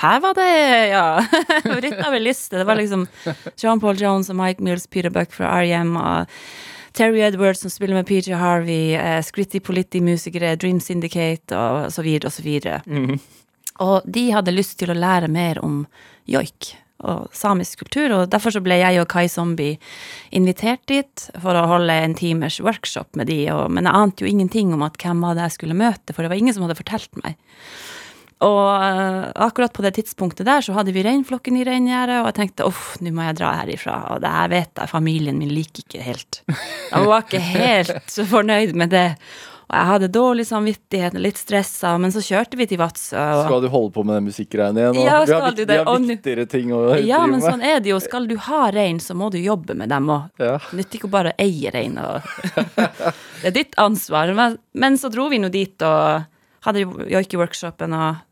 [0.02, 0.48] her var det,
[0.94, 1.06] ja.
[1.84, 2.58] Ritt av en liste.
[2.58, 3.06] Det var liksom
[3.58, 5.96] John Paul Jones og Mike Mills, Peter Buck fra R.E.M.
[5.98, 6.34] og
[6.98, 12.32] Terry Edwards som spiller med PJ Harvey, eh, Scritty Politti-musikere, Dream Syndicate og så videre
[12.32, 12.82] og så videre.
[13.86, 15.84] Og de hadde lyst til å lære mer om
[16.26, 16.74] joik
[17.06, 19.78] og samisk kultur, og derfor så ble jeg og Kai Zombie
[20.36, 24.32] invitert dit for å holde en timers workshop med de, og, men jeg ante jo
[24.32, 26.80] ingenting om at hvem var det jeg skulle møte, for det var ingen som hadde
[26.80, 27.38] fortalt meg.
[28.46, 32.38] Og eh, akkurat på det tidspunktet der så hadde vi reinflokken i reingjerdet, og jeg
[32.38, 35.86] tenkte uff, nå må jeg dra herifra, og det her vet jeg, familien min liker
[35.86, 36.42] ikke helt.
[36.92, 39.08] Jeg var ikke helt så fornøyd med det.
[39.68, 43.20] Og jeg hadde dårlig samvittighet, litt stressa, men så kjørte vi til Vadsø.
[43.44, 45.00] Skal du holde på med den musikkgreiene igjen?
[45.04, 47.92] Ja, vi har, du vi har viktigere ting å Ja, drive men sånn er det
[47.92, 47.98] jo.
[48.00, 50.30] Skal du ha rein, så må du jobbe med dem òg.
[50.40, 50.54] Ja.
[50.72, 52.00] Nytter ikke å bare eie rein.
[53.42, 54.32] Det er ditt ansvar.
[54.72, 56.24] Men, så dro vi nå dit og
[56.64, 58.24] hadde jo joikeworkshopen, og,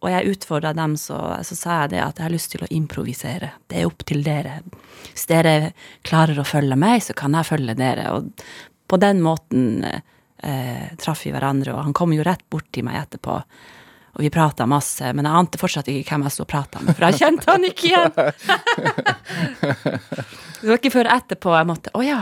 [0.00, 2.70] og jeg utfordra dem, så, så sa jeg det at jeg har lyst til å
[2.72, 3.52] improvisere.
[3.68, 4.62] Det er opp til dere.
[5.10, 5.74] Hvis dere
[6.08, 8.08] klarer å følge meg, så kan jeg følge dere.
[8.16, 8.32] Og
[8.88, 9.84] på den måten
[10.42, 13.34] eh, traff vi hverandre, og han kom jo rett bort til meg etterpå.
[14.12, 16.92] Og vi prata masse, men jeg ante fortsatt ikke hvem jeg sto og prata med,
[16.92, 18.12] for jeg kjente han ikke igjen.
[20.60, 22.20] det var ikke før etterpå jeg måtte Å ja.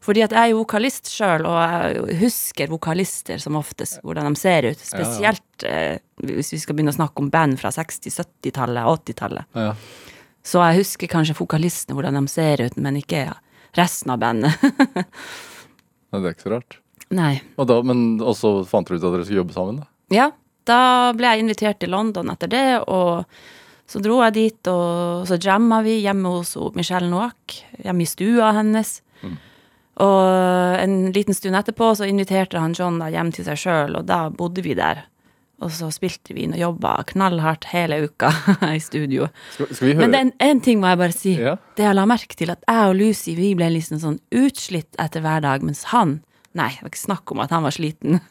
[0.00, 4.40] Fordi at jeg er jo vokalist sjøl, og jeg husker vokalister som oftest, hvordan de
[4.40, 4.80] ser ut.
[4.80, 9.44] Spesielt eh, hvis vi skal begynne å snakke om band fra 60-, 70-tallet, 80-tallet.
[9.60, 9.74] Ja.
[10.42, 13.28] Så jeg husker kanskje vokalistene, hvordan de ser ut, men ikke
[13.78, 14.56] resten av bandet.
[16.10, 16.72] Det er ikke så rart.
[17.16, 17.34] Nei.
[17.58, 19.80] Og da, men også fant dere ut at dere skulle jobbe sammen?
[19.82, 19.88] da?
[20.14, 20.28] Ja,
[20.68, 20.80] da
[21.16, 23.26] ble jeg invitert til London etter det, og
[23.90, 28.52] så dro jeg dit, og så jamma vi hjemme hos Michelle Noack, hjemme i stua
[28.60, 29.00] hennes.
[30.00, 34.06] Og en liten stund etterpå så inviterte han John da hjem til seg sjøl, og
[34.08, 35.02] da bodde vi der.
[35.60, 38.30] Og så spilte vi inn og jobba knallhardt hele uka
[38.76, 39.28] i studio.
[39.52, 40.06] Skal, skal vi høre?
[40.06, 41.34] Men det er en, en ting må jeg bare si.
[41.36, 41.58] Ja.
[41.76, 45.26] Det jeg la merke til, at jeg og Lucy vi ble liksom sånn utslitt etter
[45.26, 46.20] hver dag, mens han
[46.58, 48.18] Nei, det var ikke snakk om at han var sliten.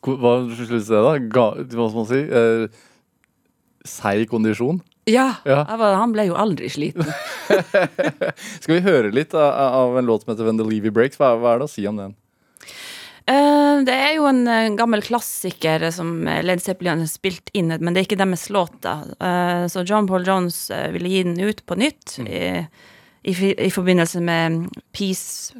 [0.00, 1.12] Hva skyldes det, da?
[1.30, 2.20] Ga, hva skal man si?
[2.40, 2.64] Eh,
[3.86, 4.80] seig kondisjon?
[5.08, 5.64] Ja, Ja.
[5.80, 7.06] var, han ble jo aldri sliten.
[8.62, 11.18] Skal vi høre litt av, av en låt som heter When the Levy Breaks?
[11.20, 12.14] Hva, hva er det å si om den?
[13.30, 17.92] Eh, det er jo en eh, gammel klassiker som Led Zeppelin har spilt inn, men
[17.94, 18.94] det er ikke deres låt, da.
[19.20, 20.62] Eh, så John Paul Jones
[20.94, 22.64] ville gi den ut på nytt i,
[23.22, 25.54] i, i forbindelse med Peace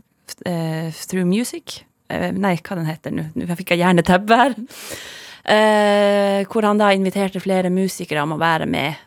[0.46, 1.80] uh, Through Music.
[2.10, 3.28] Uh, nei, hva den heter nå.
[3.36, 4.56] Nå fikk jeg hjerneteppe her.
[5.40, 9.00] Uh, hvor han da inviterte flere musikere om å være med.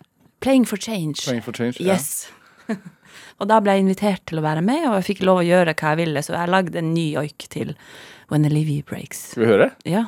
[0.44, 1.24] Playing for change.
[1.24, 1.80] Playing for Change?
[1.80, 1.96] ja.
[1.96, 2.28] Yes.
[3.40, 5.76] og da ble jeg invitert til å være med, og jeg fikk lov å gjøre
[5.76, 7.74] hva jeg ville, så jeg lagde en ny joik til
[8.32, 9.32] When the Livy Breaks.
[9.34, 9.72] Skal vi høre?
[9.88, 10.08] Ja.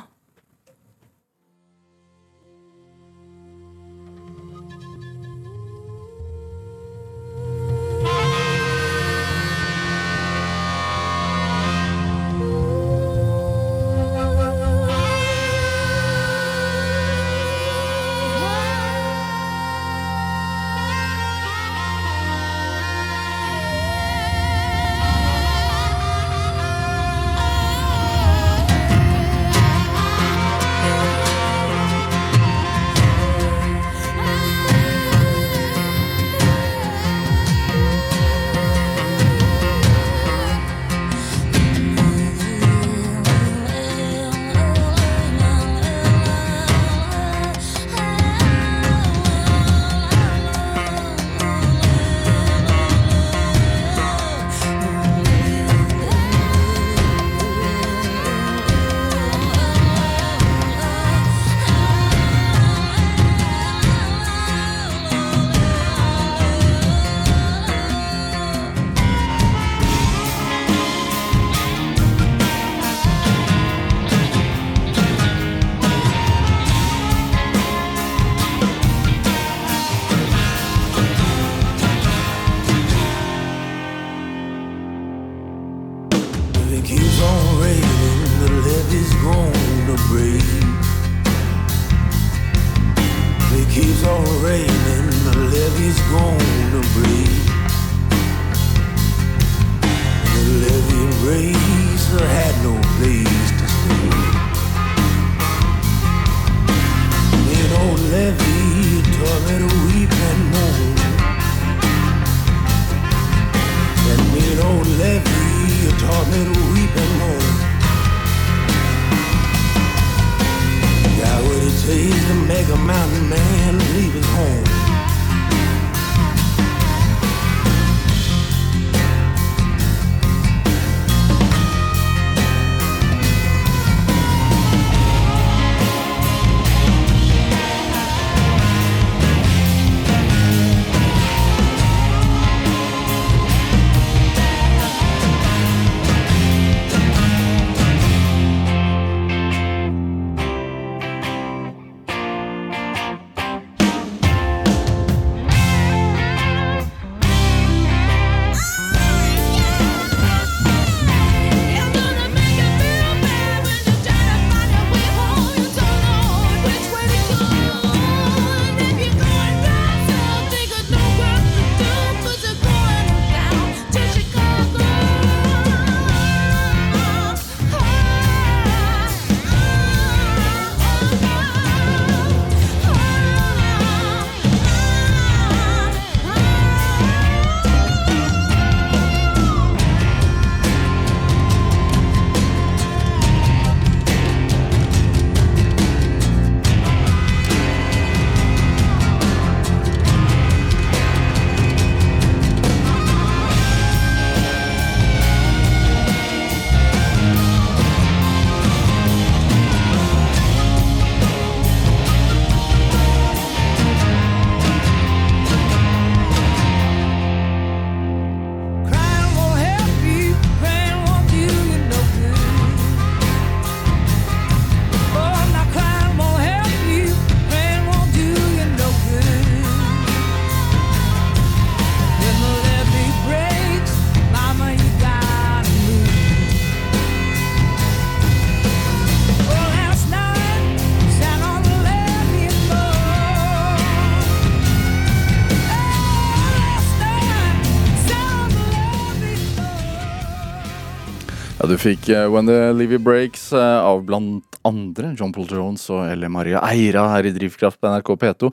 [251.76, 256.06] Du fikk uh, When the Livy Breaks uh, av blant andre John Paul Jones og
[256.08, 258.48] Elle Maria Eira her i Drivkraft på NRK P2.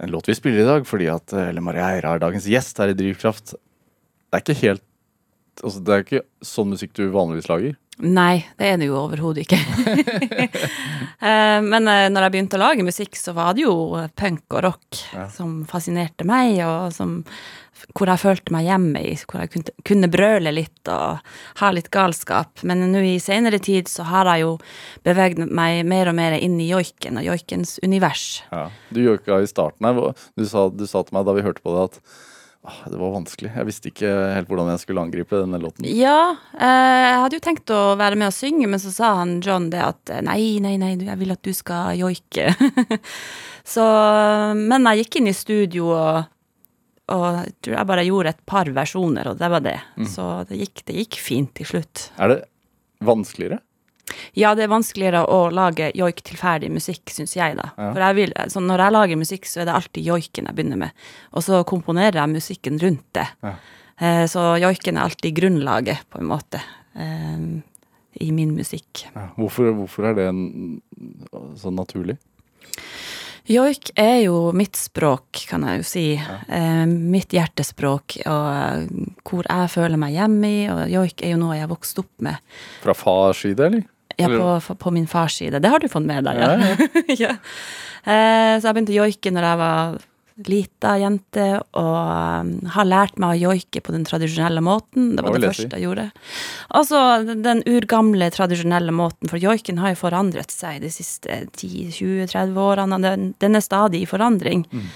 [0.00, 2.80] En låt vi spiller i dag fordi at eh, Elle Maria Eira er dagens gjest
[2.80, 3.52] her i Drivkraft.
[3.52, 4.84] Det er ikke helt
[5.60, 6.22] altså, Det er ikke
[6.54, 7.76] sånn musikk du vanligvis lager.
[8.00, 9.60] Nei, det er det jo overhodet ikke.
[11.20, 13.74] Eh, Men eh, når jeg begynte å lage musikk, så var det jo
[14.16, 15.26] punk og rock Ja.
[15.28, 17.18] som fascinerte meg, og som,
[17.92, 21.20] hvor jeg følte meg hjemme i, hvor jeg kunne, kunne brøle litt og
[21.60, 22.64] ha litt galskap.
[22.64, 24.54] Men nå i senere tid så har jeg jo
[25.04, 28.40] beveget meg mer og mer inn i joiken og joikens univers.
[28.48, 28.70] Ja.
[28.88, 30.16] Du joika i starten her.
[30.40, 32.00] Du sa, du sa til meg da vi hørte på det, at
[32.60, 33.50] det var vanskelig.
[33.56, 35.86] Jeg visste ikke helt hvordan jeg skulle angripe denne låten.
[35.88, 39.38] Ja, eh, jeg hadde jo tenkt å være med og synge, men så sa han
[39.44, 42.52] John det at eh, nei, nei, nei, jeg vil at du skal joike.
[43.74, 43.86] så,
[44.60, 46.28] men jeg gikk inn i studio og,
[47.16, 49.78] og tror jeg bare gjorde et par versjoner, og det var det.
[50.12, 52.10] Så det gikk, det gikk fint til slutt.
[52.20, 52.40] Er det
[53.08, 53.62] vanskeligere?
[54.38, 57.70] Ja, det er vanskeligere å lage joik til ferdig musikk, syns jeg, da.
[57.76, 57.90] Ja.
[57.90, 60.82] For jeg vil, så når jeg lager musikk, så er det alltid joiken jeg begynner
[60.84, 61.04] med.
[61.34, 63.26] Og så komponerer jeg musikken rundt det.
[63.46, 63.54] Ja.
[64.00, 66.62] Eh, så joiken er alltid grunnlaget, på en måte,
[66.94, 67.44] eh,
[68.20, 69.06] i min musikk.
[69.14, 69.28] Ja.
[69.36, 70.42] Hvorfor, hvorfor er det en,
[71.60, 72.18] sånn naturlig?
[73.50, 76.04] Joik er jo mitt språk, kan jeg jo si.
[76.14, 80.60] Eh, mitt hjertespråk, og eh, hvor jeg føler meg hjemme i.
[80.70, 82.38] Og joik er jo noe jeg har vokst opp med.
[82.84, 83.88] Fra fars side, eller?
[84.20, 85.62] Ja, på, på min fars side.
[85.62, 86.76] Det har du fått med deg, ja.
[87.26, 87.36] Ja.
[88.00, 89.96] Eh, så jeg begynte å joike når jeg var
[90.48, 91.96] lita jente, og
[92.40, 95.14] um, har lært meg å joike på den tradisjonelle måten.
[95.16, 96.06] Det var det det første jeg gjorde.
[96.80, 103.00] Altså den urgamle, tradisjonelle måten, for joiken har jo forandret seg de siste 10-20-30 årene,
[103.04, 104.64] den, den er stadig i forandring.
[104.72, 104.90] Mm.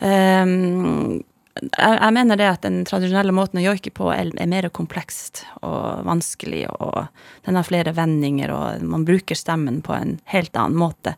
[0.00, 1.24] Um,
[1.62, 6.04] jeg, mener det at den tradisjonelle måten å joike på er, er mer komplekst og
[6.06, 7.06] vanskelig, og
[7.46, 11.16] den har flere vendinger, og man bruker stemmen på en helt annen måte.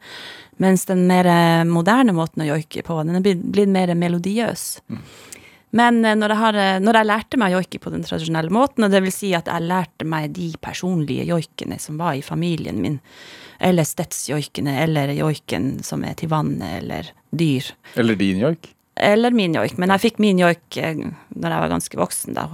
[0.62, 1.28] Mens den mer
[1.68, 4.70] moderne måten å joike på, den er blitt, mer melodiøs.
[5.76, 8.52] Men eh, når jeg, har, eh, når jeg lærte meg å joike på den tradisjonelle
[8.54, 12.24] måten, og det vil si at jeg lærte meg de personlige joikene som var i
[12.24, 12.98] familien min,
[13.60, 18.72] eller stedsjoikene, eller joiken som er til vannet, eller dyr, Eller din joik?
[19.00, 21.00] Eller min joik, men jeg fikk min joik eh,
[21.34, 22.46] når jeg var ganske voksen, da,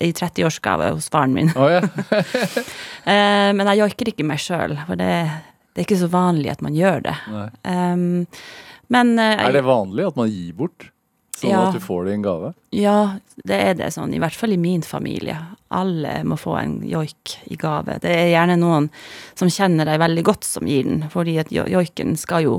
[0.00, 1.52] i 30-årsgave hos faren min.
[1.56, 1.82] Oh, ja.
[3.10, 5.08] Eh, men jeg joiker ikke meg sjøl, for det,
[5.72, 7.14] det er ikke så vanlig at man gjør det.
[7.64, 8.26] Um,
[8.92, 10.90] men eh, Er det vanlig at man gir bort?
[11.40, 11.62] Sånn Ja.
[11.70, 12.50] at du får det i en gave?
[12.76, 12.96] ja,
[13.48, 15.38] det er det sånn, i hvert fall i min familie.
[15.72, 17.96] Alle må få en joik i gave.
[18.04, 18.90] Det er gjerne noen
[19.38, 22.58] som kjenner deg veldig godt som gir den, fordi at joiken skal jo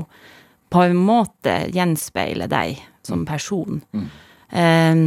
[0.74, 3.82] på en måte gjenspeile deg som person.
[3.92, 4.08] Mm.
[4.52, 5.04] Um,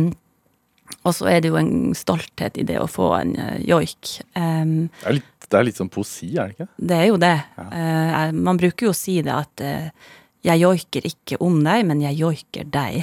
[1.06, 4.20] og så er det jo en stolthet i det å få en eh, joik.
[4.38, 6.68] Um, Det er litt, det er litt sånn poesi, er det ikke?
[6.78, 7.36] Det er jo det.
[7.58, 7.66] Ja.
[7.74, 10.14] Uh, man bruker jo å si det at uh,
[10.46, 13.02] jeg joiker ikke om deg, men jeg joiker deg.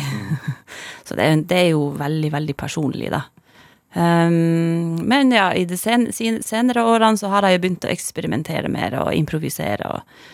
[1.06, 3.24] Så det er, det er jo veldig, veldig personlig, da.
[3.92, 8.70] Um, men ja, i de sen, senere årene så har jeg jo begynt å eksperimentere
[8.72, 10.30] mer og improvisere, og,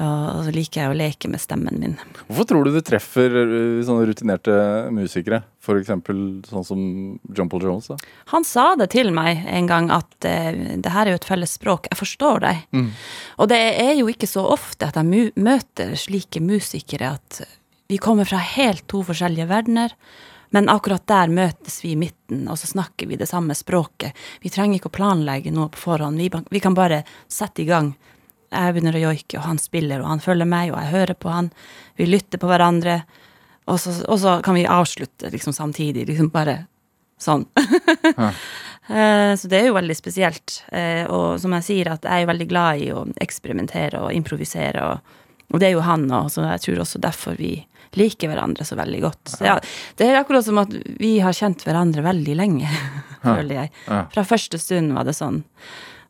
[0.00, 1.96] og så liker jeg å leke med stemmen min.
[2.24, 4.54] Hvorfor tror du du treffer uh, sånne rutinerte
[4.94, 5.42] musikere?
[5.62, 6.16] Eksempel
[6.48, 6.80] sånn som
[7.36, 7.90] John Paul Jones?
[7.92, 7.98] da?
[8.32, 10.50] Han sa det til meg en gang at uh,
[10.80, 12.62] det her er jo et felles språk, jeg forstår deg.
[12.72, 12.88] Mm.
[13.44, 17.42] Og det er jo ikke så ofte at jeg møter slike musikere at
[17.92, 19.92] vi kommer fra helt to forskjellige verdener,
[20.52, 24.16] men akkurat der møtes vi i midten, og så snakker vi det samme språket.
[24.40, 27.92] Vi trenger ikke å planlegge noe på forhånd, vi, vi kan bare sette i gang.
[28.52, 31.30] Jeg begynner å joike, og han spiller, og han følger meg, og jeg hører på
[31.32, 31.50] han.
[31.96, 32.98] Vi lytter på hverandre,
[33.70, 36.60] og så, og så kan vi avslutte liksom samtidig, liksom bare
[37.22, 37.46] sånn.
[38.90, 40.64] Eh, Så det er jo veldig spesielt.
[40.74, 44.82] Eh, Og som jeg sier, at jeg er veldig glad i å eksperimentere og improvisere,
[44.82, 45.14] og,
[45.54, 47.52] og det er jo han òg, så jeg tror også derfor vi
[47.94, 49.22] liker hverandre så veldig godt.
[49.36, 49.54] Så ja,
[50.00, 52.68] det er akkurat som at vi har kjent hverandre veldig lenge,
[53.22, 53.72] føler jeg.
[54.16, 55.44] Fra første stund var det sånn.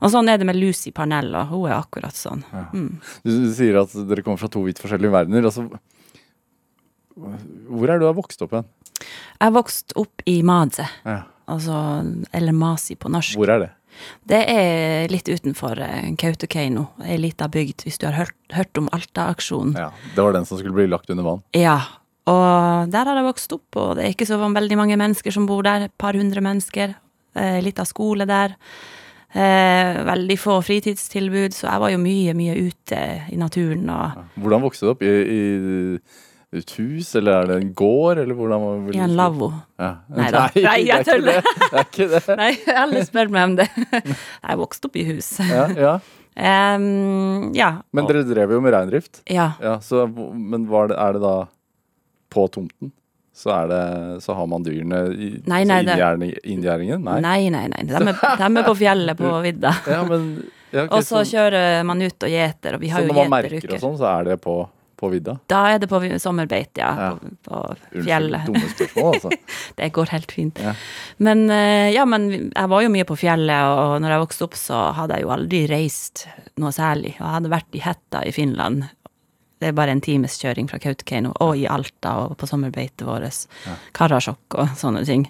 [0.03, 2.43] Og sånn er det med Lucy Parnell, og hun er akkurat sånn.
[2.75, 2.88] Mm.
[3.23, 5.47] Du, du sier at dere kommer fra to vidt forskjellige verdener.
[5.47, 5.69] Altså,
[7.69, 8.67] hvor er du har vokst opp hen?
[9.43, 11.23] Jeg vokste opp i Madze, Ja.
[11.51, 11.77] altså,
[12.33, 13.37] eller Masi på norsk.
[13.38, 13.71] Hvor er det?
[14.27, 18.88] Det er litt utenfor eh, Kautokeino, ei lita bygd, hvis du har hørt, hørt om
[18.95, 19.75] Alta-aksjonen.
[19.77, 21.43] Ja, Det var den som skulle bli lagt under vann.
[21.55, 21.77] Ja.
[22.31, 25.45] Og der har jeg vokst opp, og det er ikke så veldig mange mennesker som
[25.47, 25.88] bor der.
[25.91, 26.95] Et par hundre mennesker.
[27.37, 28.55] Ei litt av skole der.
[29.33, 32.99] Eh, veldig få fritidstilbud, så jeg var jo mye, mye ute
[33.33, 35.05] i naturen og Hvordan vokste du opp?
[35.09, 39.49] I, i et hus, eller er det en gård, eller hvordan I en lavvo.
[39.81, 39.95] Ja.
[40.18, 40.27] Nei
[40.61, 41.40] Nei, jeg tuller.
[41.40, 41.55] det.
[41.62, 42.23] Det er ikke det.
[42.42, 42.51] Nei,
[42.85, 43.68] alle spør meg om det.
[44.51, 45.31] Jeg vokste opp i hus.
[45.49, 45.95] Ja, ja.
[46.33, 47.71] Um, ja.
[47.92, 49.23] Men dere drev jo med reindrift.
[49.29, 49.51] ja.
[49.64, 51.35] Ja, så, men var det, er det da
[52.33, 52.92] på tomten?
[53.35, 57.01] Så, det, så har man dyrene i Nei, nei, så inngjerdingen?
[57.01, 57.16] Nei.
[57.25, 57.81] Nei, nei, nei.
[57.88, 59.73] De er, de er på fjellet på vidda.
[59.88, 60.29] Ja, men,
[60.68, 63.11] ja, okay, Og så så, kjører man ut og gjeter, og vi så har jo
[63.11, 64.59] når man merker og sånn, så er det på,
[65.01, 65.38] på vidda?
[65.49, 66.92] Da er det på sommerbeite, ja.
[66.92, 67.11] Ja.
[67.16, 68.47] På, på Unnskyld, fjellet.
[68.51, 69.57] dumme spørsmål, altså.
[69.81, 70.64] Det går helt fint.
[70.68, 70.77] Ja.
[71.25, 74.61] Men eh, ja, men jeg var jo mye på fjellet, og når jeg vokste opp,
[74.61, 76.27] så hadde jeg jo aldri reist
[76.61, 77.16] noe særlig.
[77.16, 78.90] Og jeg hadde vært i Hetta i Finland.
[79.62, 83.44] Det er bare en times kjøring fra Kautokeino, og i Alta og på sommerbeitet vårt.
[83.94, 85.29] Karasjok og sånne ting.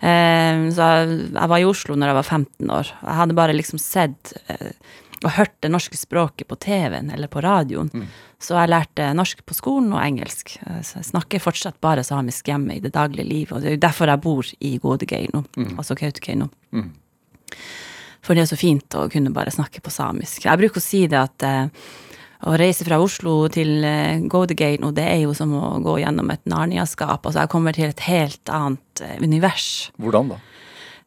[0.00, 2.90] Eh, så jeg, var i Oslo når jeg var 15 år.
[3.04, 4.72] Jeg hadde bare liksom sett eh,
[5.20, 7.90] og hørt det norske språket på TV-en eller på radioen.
[8.40, 10.54] Så jeg lærte norsk på skolen og engelsk.
[10.64, 13.76] Eh, Så jeg snakker fortsatt bare samisk hjemme i det daglige livet, og det er
[13.76, 15.44] jo derfor jeg bor i Godegeino,
[15.76, 16.48] altså Kautokeino.
[16.72, 16.90] Mm.
[18.24, 20.44] For det er så fint å kunne bare snakke på samisk.
[20.44, 21.68] Jeg bruker å si det at eh,
[22.48, 26.44] å reise fra Oslo til eh, nå, det er jo som å gå gjennom et
[26.48, 27.24] Narnia-skap.
[27.24, 29.90] Altså, jeg kommer til et helt annet eh, univers.
[30.00, 30.40] Hvordan da?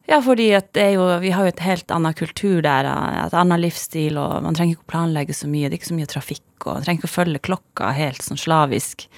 [0.06, 4.20] Ja, fordi jo, vi har jo et helt annet kultur der, eh, et annet livsstil,
[4.20, 5.70] og man trenger ikke å planlegge så mye.
[5.70, 8.40] Det er ikke så mye trafikk, og man trenger ikke å følge klokka helt sånn
[8.40, 9.08] slavisk.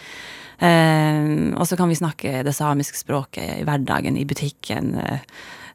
[0.57, 5.27] Eh, og så kan vi snakke det samiske språket i hverdagen, i butikken, eh,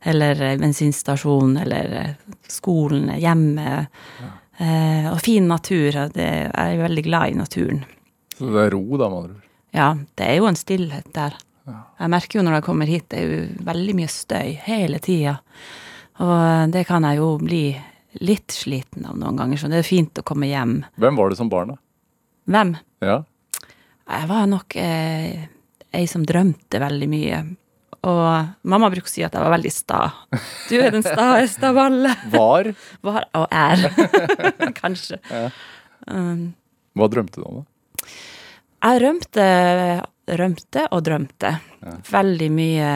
[0.09, 2.15] eller bensinstasjonen, eller
[2.49, 3.67] skolen, hjemme.
[3.83, 4.37] Eh,
[5.11, 5.95] og fin natur.
[6.03, 7.85] og Det, jeg er veldig glad i naturen.
[8.37, 9.47] Så det er ro, da, med andre ord.
[9.71, 9.87] Ja,
[10.19, 11.37] det er jo en stillhet der.
[11.71, 15.37] Jeg merker jo når jeg kommer hit, det er jo veldig mye støy hele tida.
[16.21, 17.63] Og det kan jeg jo bli
[18.25, 20.81] litt sliten av noen ganger, så det er fint å komme hjem.
[20.99, 21.79] Hvem var du som barn, da?
[22.51, 22.73] Hvem?
[23.05, 23.21] Ja.
[24.11, 25.45] Jeg var nok eh,
[25.95, 27.41] ei som drømte veldig mye.
[28.09, 29.99] Og mamma bruker å si at jeg var veldig sta.
[30.69, 32.15] Du er den staeste av alle.
[32.33, 32.71] Var?
[33.05, 33.83] Var og er.
[34.81, 35.19] Kanskje.
[36.09, 36.47] Um,
[36.97, 38.09] Hva drømte du om, da?
[38.81, 39.45] Jeg rømte,
[40.41, 41.51] rømte og drømte.
[42.09, 42.89] Veldig mye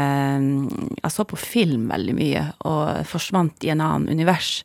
[0.97, 4.63] Jeg så på film veldig mye og forsvant i en annen univers.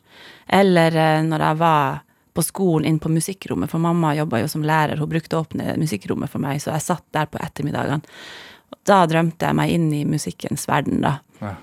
[0.49, 2.01] Eller eh, når jeg var
[2.33, 5.75] på skolen inn på musikkrommet, for mamma jobba jo som lærer, hun brukte å åpne
[5.79, 8.01] musikkrommet for meg, så jeg satt der på ettermiddagene.
[8.87, 11.17] Da drømte jeg meg inn i musikkens verden, da.
[11.41, 11.55] Ja.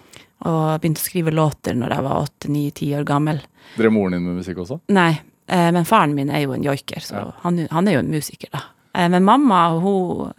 [0.49, 3.41] Og begynte å skrive låter når jeg var åtte, ni, ti år gammel.
[3.77, 4.79] Drev moren din med musikk også?
[4.95, 5.11] Nei,
[5.51, 7.25] eh, men faren min er jo en joiker, så Ja.
[7.43, 8.63] han, han er jo en musiker, da.
[8.95, 10.33] Eh, men mamma, hun,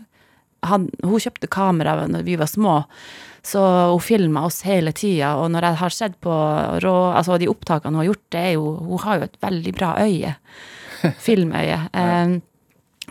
[0.64, 2.78] han, hun kjøpte kamera når vi var små,
[3.44, 3.62] så
[3.92, 5.36] hun filma oss hele tida.
[5.40, 6.32] Og når jeg har sett på
[6.84, 9.74] rå, altså de opptakene hun har gjort, det er jo Hun har jo et veldig
[9.76, 10.36] bra øye.
[11.28, 11.80] Filmøye.
[11.94, 12.40] Eh,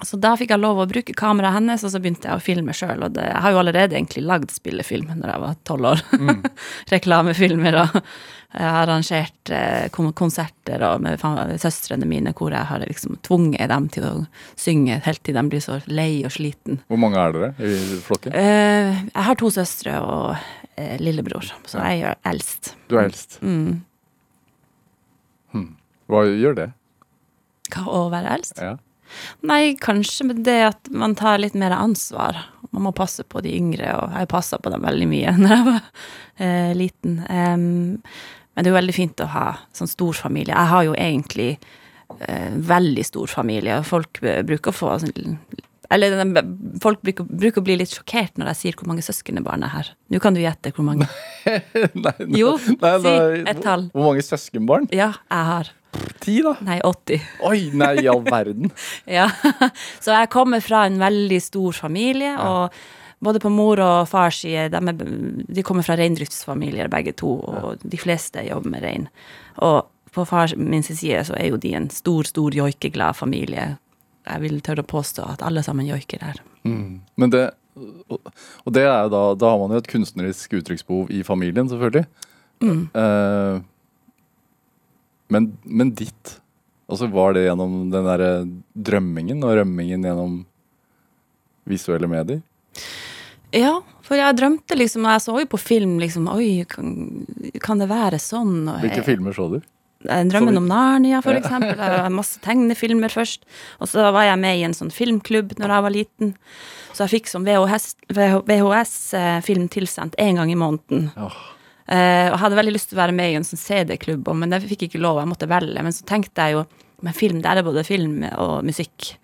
[0.07, 2.75] så da fikk jeg lov å bruke kameraet hennes, og så begynte jeg å filme
[2.77, 3.05] sjøl.
[3.07, 6.03] Og det, jeg har jo allerede egentlig lagd spillefilm når jeg var tolv år.
[6.95, 11.21] Reklamefilmer og jeg har arrangert eh, konserter og med
[11.61, 14.13] søstrene mine hvor jeg har liksom tvunget dem til å
[14.57, 16.81] synge helt til de blir så lei og sliten.
[16.89, 18.33] Hvor mange er dere i flokken?
[18.33, 20.31] Eh, jeg har to søstre og
[20.81, 22.73] eh, lillebror, så jeg er eldst.
[22.89, 23.39] Du er eldst.
[23.45, 23.85] Mm.
[26.09, 26.71] Hva gjør det?
[27.75, 28.61] Hva å være eldst?
[28.65, 28.79] Ja.
[29.49, 32.41] Nei, kanskje med det at man tar litt mer ansvar.
[32.71, 35.69] Man må passe på de yngre, og jeg passa på dem veldig mye når jeg
[35.69, 35.87] var
[36.47, 37.21] eh, liten.
[37.29, 37.69] Um,
[38.55, 39.47] men det er jo veldig fint å ha
[39.77, 40.55] sånn stor familie.
[40.55, 45.35] Jeg har jo egentlig eh, veldig stor familie, og folk eh, bruker å få sånn
[45.89, 46.21] eller
[46.83, 49.91] folk bruker, bruker å bli litt sjokkert når jeg sier hvor mange søskenbarn jeg har.
[50.13, 51.09] Nå kan du gjette hvor mange.
[52.05, 53.87] nei, Jo, nei, si nei, et tall.
[53.95, 54.91] Hvor mange søskenbarn?
[54.93, 55.71] Ja, jeg har.
[56.21, 56.55] Ti, da?
[56.67, 57.27] Nei, 80.
[57.49, 58.73] Oi, nei, i all verden.
[59.19, 59.29] Ja,
[60.03, 62.75] så jeg kommer fra en veldig stor familie, og
[63.25, 64.99] både på mor og fars side, de, er,
[65.59, 69.09] de kommer fra reindriftsfamilier begge to, og de fleste jobber med rein.
[69.65, 73.77] Og på fars min side så er jo de en stor, stor joikeglad familie.
[74.29, 76.43] Jeg vil tørre å påstå at alle sammen joiker der.
[76.69, 81.23] Men det Og det er jo da Da har man jo et kunstnerisk uttrykksbehov i
[81.23, 82.07] familien, selvfølgelig.
[82.61, 82.89] Mm.
[82.91, 83.61] Eh,
[85.29, 86.39] men, men ditt
[86.89, 88.29] Altså Var det gjennom den derre
[88.73, 90.39] drømmingen og rømmingen gjennom
[91.69, 92.39] visuelle medier?
[93.53, 93.75] Ja,
[94.05, 97.27] for jeg drømte liksom, jeg så jo på film liksom, oi, kan,
[97.61, 98.63] kan det være sånn?
[98.73, 99.59] Og Hvilke jeg- filmer så du?
[100.09, 101.75] Eh, Drømmen om Narnia, for eksempel.
[101.77, 103.43] Jeg har masse tegnefilmer først.
[103.83, 106.35] Og så var jeg med i en sånn filmklubb når jeg var liten.
[106.95, 108.95] Så jeg fikk som VHS-film VHS,
[109.75, 111.11] tilsendt én gang i måneden.
[111.19, 111.41] Åh.
[111.89, 114.69] Eh, og hadde veldig lyst til å være med i en sånn CD-klubb, men jeg
[114.75, 115.85] fikk ikke lov, jeg måtte velge.
[115.85, 116.65] Men så tenkte jeg jo,
[117.07, 119.15] men film, der er både film og musikk.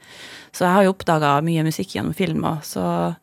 [0.54, 2.82] Så jeg har jo oppdaga mye musikk gjennom film Også, så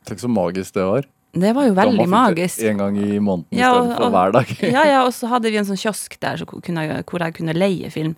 [0.09, 1.05] Tenk så magisk det var.
[1.31, 2.59] det var jo veldig magisk.
[2.67, 4.51] En gang i måneden Ja, istedenfor hver dag.
[4.75, 7.55] Ja, ja, og så hadde vi en sånn kiosk der så kunne hvor jeg kunne
[7.55, 8.17] leie film.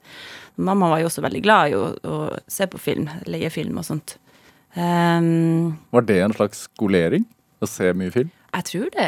[0.57, 2.17] Mamma var jo også veldig glad i å, å
[2.49, 4.17] se på film, leie film og sånt.
[4.74, 7.30] Um, Var det en slags skolering?
[7.61, 8.34] Å se mye film?
[8.53, 9.05] jeg tror det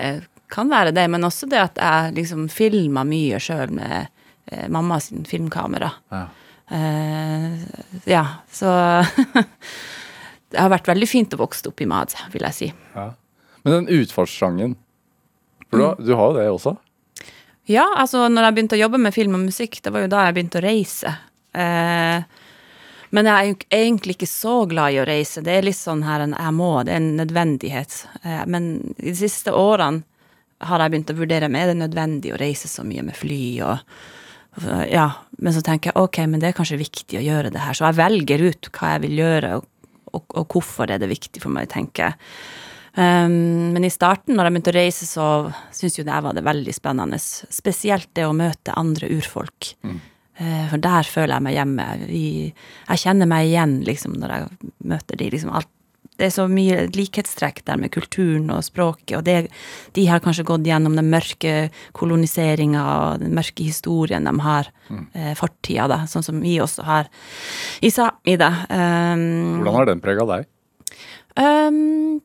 [0.56, 4.08] kan være det, men også det at jeg liksom filma mye sjøl med
[4.52, 5.92] eh, mamma sin filmkamera.
[6.16, 6.24] Ja.
[6.76, 7.60] Eh,
[8.10, 8.72] ja, så
[10.56, 12.68] Det har vært veldig fint å vokse opp i Mad, vil jeg si.
[12.96, 14.76] Men den utfartssangen
[15.70, 16.06] For du, Mm.
[16.06, 16.76] du har jo det også?
[17.68, 20.26] Ja, altså når jeg begynte å jobbe med film og musikk, det var jo da
[20.28, 21.12] jeg begynte å reise.
[21.58, 22.22] Eh,
[23.16, 25.42] men jeg er jo egentlig ikke så glad i å reise.
[25.44, 27.98] Det er litt sånn her en jeg må, det er en nødvendighet.
[28.24, 30.04] Eh, men i de siste årene
[30.64, 33.46] har jeg begynt å vurdere om er det nødvendig å reise så mye med fly
[33.68, 33.98] og
[34.88, 35.10] Ja,
[35.44, 37.76] men så tenker jeg ok, men det er kanskje viktig å gjøre det her.
[37.76, 41.42] Så jeg velger ut hva jeg vil gjøre, og, og, og hvorfor er det viktig
[41.44, 42.16] for meg, tenker jeg.
[42.96, 45.28] Um, men i starten, når jeg begynte å reise, så
[45.76, 47.20] syntes jo det var det veldig spennende.
[47.20, 49.74] Spesielt det å møte andre urfolk.
[50.36, 51.86] Eh, for der føler jeg meg hjemme.
[52.10, 52.26] Vi,
[52.90, 55.30] jeg kjenner meg igjen liksom, når jeg møter de.
[55.32, 55.72] Liksom, alt,
[56.16, 59.50] det er så mye likhetstrekk der med kulturen og språket, og det,
[59.98, 61.56] de har kanskje gått gjennom den mørke
[61.98, 64.72] koloniseringa og den mørke historien de har,
[65.14, 67.10] eh, fortida, da, sånn som vi også har
[67.84, 68.52] i Sápmi, da.
[68.70, 70.48] Um, Hvordan har den prega deg?
[71.36, 72.22] Um,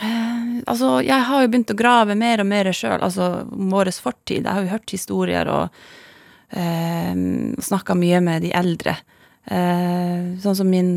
[0.00, 3.92] uh, altså, jeg har jo begynt å grave mer og mer sjøl, altså om vår
[3.92, 4.44] fortid.
[4.44, 5.84] Jeg har jo hørt historier og
[6.56, 8.96] um, snakka mye med de eldre.
[9.44, 10.92] Eh, sånn som min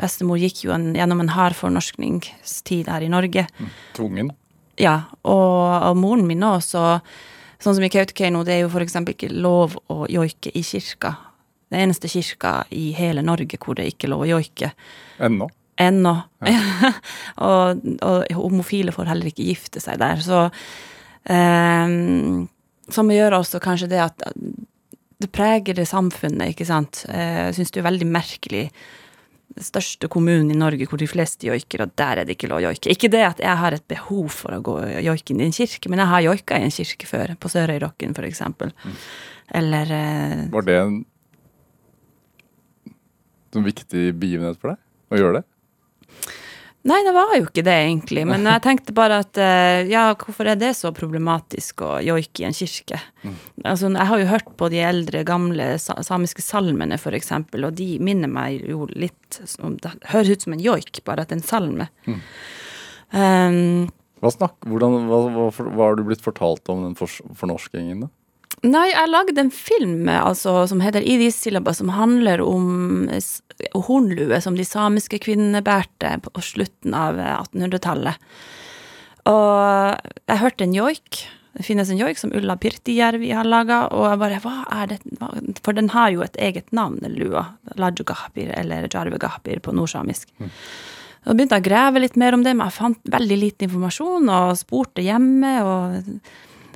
[0.00, 3.46] bestemor gikk jo en, gjennom en hard fornorskningstid her i Norge.
[3.96, 4.32] Tvungen?
[4.80, 6.86] Ja, og, og moren min òg, så
[7.60, 11.12] Sånn som i Kautokeino, det er jo eksempel ikke lov å joike i kirka.
[11.68, 14.70] Det eneste kirka i hele Norge hvor det ikke er lov å joike.
[15.20, 15.50] Ennå?
[15.80, 16.14] Ennå.
[17.50, 20.24] og, og homofile får heller ikke gifte seg der.
[20.24, 20.46] Så
[21.28, 22.48] um,
[22.88, 24.24] Som gjør også kanskje det at
[25.20, 27.04] det preger det samfunnet, ikke sant.
[27.08, 28.64] Eh, Jeg syns det er veldig merkelig.
[29.50, 32.60] Den største kommunen i Norge hvor de fleste joiker, og der er det ikke lov
[32.62, 32.92] å joike.
[32.94, 35.98] Ikke det at jeg har et behov for å gå joike i en kirke, men
[36.04, 38.70] jeg har joika i en kirke før, på Sørøyrocken for eksempel.
[39.60, 41.00] Eller eh, Var det en
[43.50, 44.78] sånn viktig begivenhet for deg
[45.10, 45.46] å gjøre det?
[46.88, 48.22] Nei, det var jo ikke det, egentlig.
[48.24, 52.46] Men jeg tenkte bare at eh, ja, hvorfor er det så problematisk å joike i
[52.48, 52.96] en kirke?
[53.68, 57.98] Altså, jeg har jo hørt på de eldre, gamle samiske salmene, for eksempel, og de
[58.00, 61.50] minner meg jo litt Det høres ut som en joik, bare at det er en
[61.50, 61.88] salme.
[63.12, 68.06] Um, Hva, snakk, hvordan, hva, hva, hva har du blitt fortalt om den fors- fornorskingen,
[68.06, 68.10] da?
[68.60, 73.08] Nei, jeg lagde en film altså, som heter I Silaba, som handler om
[73.72, 78.20] hornlue som de samiske kvinnene bærte på slutten av 1800-tallet.
[79.30, 79.96] Og
[80.28, 81.22] jeg hørte en joik.
[81.56, 85.00] Det finnes en joik som Ulla Pirtijärvi har laga, og jeg bare Hva er det?
[85.64, 87.46] For den har jo et eget navn, den lua.
[87.80, 90.30] Lajugahpir, eller jarvegahpir på nordsamisk.
[91.24, 94.30] Så begynte jeg å grave litt mer om det, men jeg fant veldig lite informasjon,
[94.32, 96.14] og spurte hjemme, og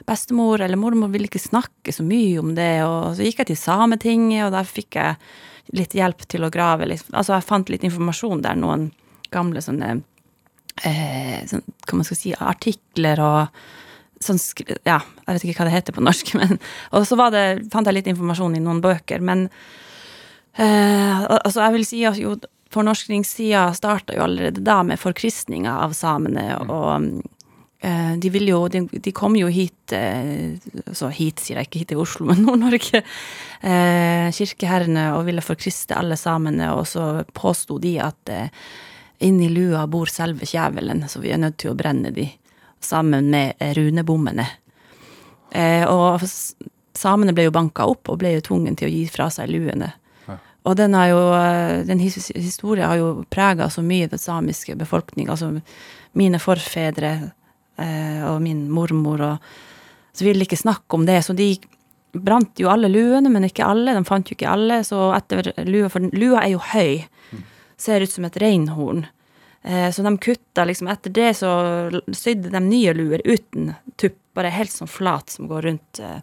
[0.06, 3.60] bestemor eller mormor ville ikke snakke så mye om det, og så gikk jeg til
[3.60, 5.16] Sametinget, og der fikk jeg
[5.76, 8.90] litt hjelp til å grave Altså, jeg fant litt informasjon der, noen
[9.32, 9.94] gamle sånne
[10.84, 13.62] eh, sånn, Hva man skal si Artikler og
[14.22, 14.40] sånn
[14.84, 16.58] Ja, jeg vet ikke hva det heter på norsk, men
[16.92, 19.48] Og så var det, fant jeg litt informasjon i noen bøker, men
[20.58, 22.36] eh, altså, jeg vil si at jo
[22.74, 27.43] fornorskningssida starta jo allerede da med forkristninga av samene, og Eh,
[27.84, 30.54] de, vil jo, de, de kom jo hit eh,
[30.96, 33.02] Så hit sier jeg ikke hit til Oslo, men Nord-Norge.
[33.60, 38.48] Eh, kirkeherrene og ville forkriste alle samene, og så påsto de at eh,
[39.24, 42.28] inni lua bor selve kjevelen, så vi er nødt til å brenne de
[42.84, 44.46] sammen med eh, runebommene.
[45.54, 46.24] Eh, og
[46.94, 49.92] samene ble jo banka opp og ble jo tvungen til å gi fra seg luene.
[50.64, 55.34] Og den, har jo, eh, den historien har jo prega så mye den samiske befolkninga.
[55.34, 55.50] Altså
[56.16, 57.26] mine forfedre eh,
[57.76, 59.54] og min mormor og
[60.14, 61.48] Så ville ikke snakke om det, så de
[62.14, 63.94] brant jo alle luene, men ikke alle.
[63.96, 67.02] De fant jo ikke alle, så etter lua For lua er jo høy.
[67.76, 69.04] Ser ut som et reinhorn.
[69.64, 71.50] Eh, så de kutta liksom Etter det så
[72.12, 76.20] sydde de nye luer uten tupp, bare helt sånn flat som går rundt eh,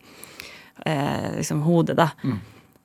[0.86, 2.10] eh, liksom hodet, da.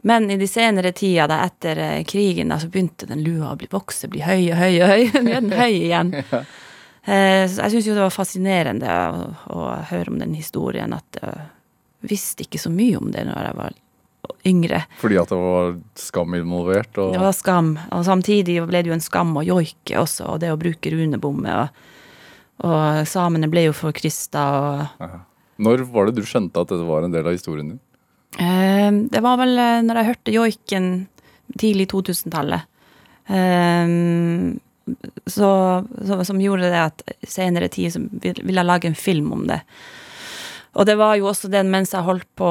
[0.07, 3.59] Men i de senere tida, da, etter eh, krigen, da, så begynte den lua å
[3.59, 5.03] bli vokse, bli høy og høy og høy.
[5.27, 6.15] Nå er den høy igjen.
[6.27, 6.66] Eh, så
[7.07, 11.47] jeg syns jo det var fascinerende å, å høre om den historien, at jeg
[12.11, 13.77] visste ikke så mye om det når jeg var
[14.47, 14.81] yngre.
[15.01, 16.99] Fordi at det var skam involvert?
[16.99, 17.15] Og...
[17.15, 17.73] Det var skam.
[17.95, 21.57] Og samtidig ble det jo en skam å joike også, og det å bruke runebomme.
[21.63, 21.87] Og,
[22.67, 25.25] og samene ble jo forkrista og Aha.
[25.57, 27.81] Når var det du skjønte at dette var en del av historien din?
[28.37, 30.89] Eh, det var vel eh, når jeg hørte joiken
[31.57, 32.67] tidlig 2000-tallet.
[33.33, 33.95] Eh,
[35.27, 35.51] så,
[36.07, 39.61] så, som gjorde det at senere tid så ville jeg lage en film om det.
[40.77, 42.51] Og det var jo også den mens jeg holdt på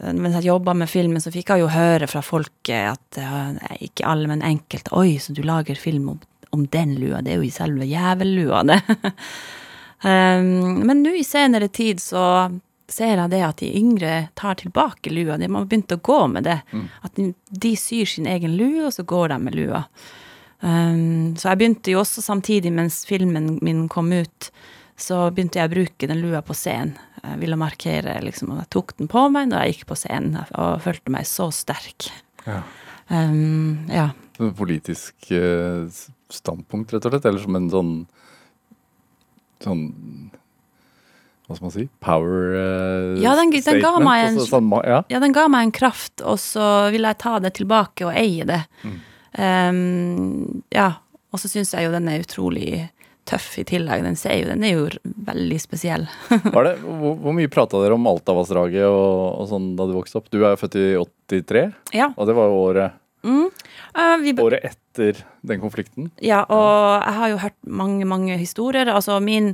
[0.00, 3.18] Mens jeg jobba med filmen, så fikk jeg jo høre fra folket at
[3.84, 4.94] Ikke alle, men enkelte.
[4.96, 6.20] Oi, så du lager film om,
[6.56, 7.20] om den lua.
[7.20, 8.80] Det er jo i selve jævellua, det.
[10.00, 12.22] Um, men nå i senere tid så
[12.90, 15.36] ser jeg det at de yngre tar tilbake lua.
[15.38, 16.58] De har begynt å gå med det.
[17.04, 19.84] At de, de syr sin egen lue, og så går de med lua.
[20.60, 24.50] Um, så jeg begynte jo også samtidig mens filmen min kom ut,
[25.00, 26.98] så begynte jeg å bruke den lua på scenen.
[27.24, 30.38] Jeg ville markere liksom, og jeg tok den på meg når jeg gikk på scenen,
[30.56, 32.10] og følte meg så sterk.
[32.46, 32.62] Ja.
[33.08, 34.10] Um, ja.
[34.40, 35.88] Et politisk eh,
[36.32, 37.26] standpunkt, rett og slett?
[37.28, 37.90] Eller som en sånn
[39.60, 39.82] Sånn
[41.44, 41.82] Hva skal man si?
[42.00, 45.02] Power uh, Ja, den- den ga statement, meg en- altså sånn ja.
[45.10, 48.44] Ja, den ga meg en kraft, og så ville jeg ta det tilbake og eie
[48.48, 48.62] det.
[49.38, 50.92] Um, ja,
[51.30, 52.88] og så syns jeg jo den er utrolig
[53.30, 54.02] tøff i tillegg.
[54.02, 54.86] Den, ser jo, den er jo
[55.26, 56.06] veldig spesiell.
[56.56, 60.18] Var det, hvor, hvor mye prata dere om Altavassdraget og, og sånn da du vokste
[60.20, 60.30] opp?
[60.32, 60.88] Du er jo født i
[61.30, 62.10] 83, ja.
[62.16, 66.06] og det var jo året, Uh, vi, året etter den konflikten.
[66.24, 68.88] ja, og jeg har jo hørt mange, mange historier.
[68.88, 69.50] Altså min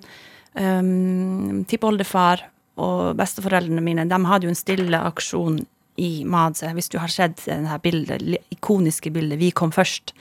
[0.55, 2.45] um, tippoldefar
[2.77, 5.59] og besteforeldrene mine, de hadde jo en stille aksjon
[5.97, 6.73] i Madse.
[6.77, 10.13] Hvis du har sett det bildet, ikoniske bildet 'Vi kom først'.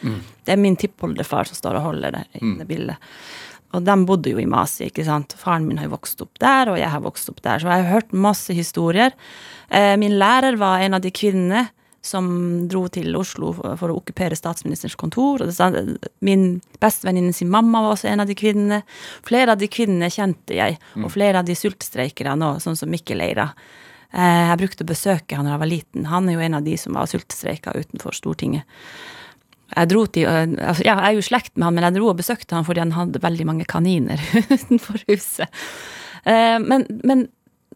[0.46, 2.98] Det er min tippoldefar som står og holder det, i det bildet.
[3.76, 5.36] Og de bodde jo i Masi, ikke sant.
[5.38, 7.60] Faren min har jo vokst opp der, og jeg har vokst opp der.
[7.60, 9.12] Så jeg har hørt masse historier.
[9.70, 11.70] Eh, min lærer var en av de kvinnene
[12.06, 15.42] som dro til Oslo for, å okkupere statsministerens kontor.
[16.26, 18.84] Min bestevenninne sin mamma var også en av de kvinnene.
[19.26, 23.26] Flere av de kvinnene kjente jeg, og flere av de sultstreikere nå, sånn som Mikkel
[23.26, 23.50] Eira.
[24.16, 26.08] Eh, jeg brukte å besøke han da jeg var liten.
[26.12, 28.64] Han er jo en av de som var sultestreika utenfor Stortinget.
[29.76, 32.12] Jeg til, øh, altså, ja, jeg er jo i slekt med han, men jeg dro
[32.12, 34.22] og besøkte han fordi han hadde veldig mange kaniner
[34.56, 35.50] utenfor huset.
[36.24, 37.26] Eh, men, men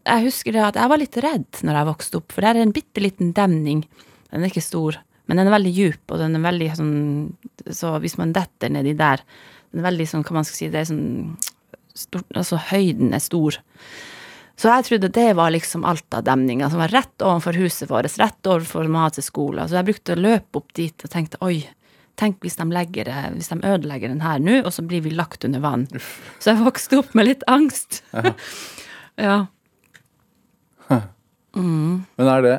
[0.06, 2.62] jeg husker det at jeg var litt redd når jeg vokste opp, for det er
[2.62, 3.82] en bitte liten demning.
[4.30, 4.96] Den er ikke stor,
[5.28, 6.94] men den er veldig djup, og den er veldig sånn
[7.74, 9.20] Så hvis man detter nedi der
[9.70, 11.36] Den er veldig sånn, hva man skal si, det er sånn
[11.94, 13.58] stort, Altså høyden er stor.
[14.60, 18.90] Så jeg trodde det var liksom Alta-demninga, som var rett overfor huset vårt, rett overfor
[18.92, 19.62] mateskolen.
[19.64, 19.68] skole.
[19.68, 21.62] Så jeg brukte å løpe opp dit og tenkte oi,
[22.20, 25.46] tenk hvis de, legger hvis de ødelegger den her nå, og så blir vi lagt
[25.48, 25.86] under vann.
[26.38, 28.02] Så jeg vokste opp med litt angst.
[29.16, 29.46] ja.
[31.56, 32.54] Men er det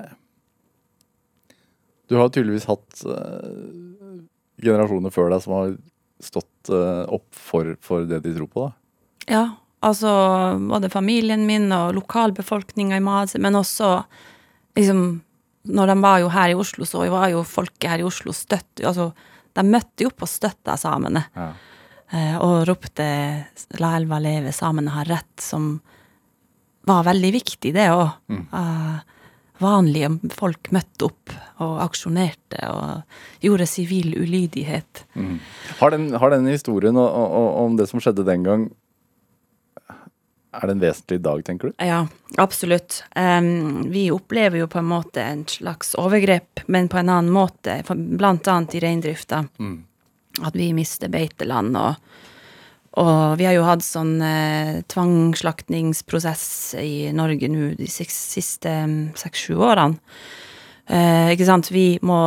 [2.10, 4.26] Du har tydeligvis hatt uh,
[4.60, 5.76] generasjoner før deg som har
[6.22, 8.74] stått uh, opp for, for det de tror på, da.
[9.30, 9.46] Ja,
[9.82, 10.12] altså
[10.70, 13.98] både familien min og lokalbefolkninga i Mase, men også
[14.78, 15.22] liksom
[15.62, 18.82] Når de var jo her i Oslo, så var jo folket her i Oslo støtt
[18.82, 19.12] Altså,
[19.54, 21.22] de møtte jo opp og støtta samene.
[21.36, 21.52] Ja.
[22.10, 23.06] eh, og ropte
[23.78, 25.80] 'La elva leve, samene har rett', som
[26.88, 28.10] var veldig viktig, det òg.
[29.62, 35.04] vanlige folk møtte opp og aksjonerte og gjorde sivil ulydighet.
[35.80, 38.70] Har, den, har den historien og, og, og, om det som skjedde den gang
[40.52, 41.84] Er det en vesentlig dag, tenker du?
[41.86, 42.02] Ja,
[42.38, 43.04] absolutt.
[43.16, 47.78] Um, vi opplever jo på en måte en slags overgrep, men på en annen måte,
[47.96, 49.46] blant annet i reindrifta.
[50.42, 51.96] At vi mister beiteland, og,
[53.00, 56.46] og vi har jo hatt sånn eh, tvangsslaktningsprosess
[56.84, 58.76] i Norge nå de siste
[59.20, 60.00] seks-sju årene.
[60.92, 62.24] Eh, ikke sant, vi må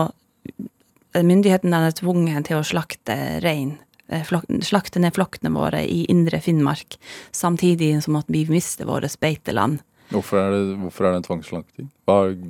[1.14, 3.14] Myndighetene er tvunget til å slakte
[3.45, 3.77] rein.
[4.09, 4.24] Eh,
[4.62, 6.98] Slakte ned flokkene våre i indre Finnmark,
[7.32, 9.82] samtidig som at vi mister våre beiteland.
[10.12, 11.90] Hvorfor er det, hvorfor er det en tvangsslakting?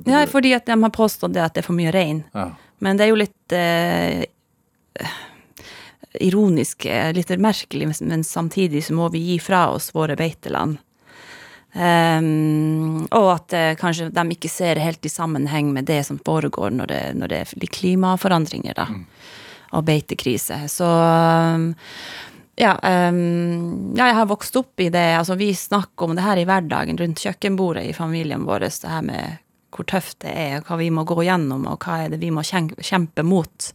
[0.05, 2.23] Ja, fordi at de har påstått det at det er for mye rein.
[2.35, 2.49] Ja.
[2.83, 4.25] Men det er jo litt eh,
[6.19, 10.77] ironisk, eh, litt merkelig, men- samtidig så må vi gi fra oss våre beiteland.
[11.75, 16.71] Um, og at eh, kanskje de ikke ser helt i sammenheng med det som foregår
[16.71, 18.85] når det, når det er klimaforandringer, da.
[19.75, 20.57] Og beitekrise.
[20.71, 21.71] Så um,
[22.55, 25.07] ja, um, ja, jeg har vokst opp i det.
[25.19, 28.69] Altså, vi snakker om det her i hverdagen rundt kjøkkenbordet i familien vår.
[28.69, 29.41] Det her med
[29.75, 32.45] hvor tøft det er, hva vi må gå gjennom, og hva er det vi må
[32.45, 33.73] kjempe mot.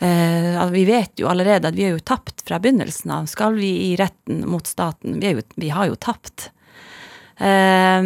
[0.00, 3.26] Uh, altså, vi vet jo allerede at vi er jo tapt fra begynnelsen av.
[3.32, 5.18] Skal vi i retten mot staten?
[5.18, 6.52] Vi, jo, vi har jo tapt.
[7.40, 8.02] Eh,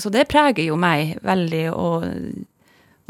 [0.00, 2.06] så det preger jo meg veldig, og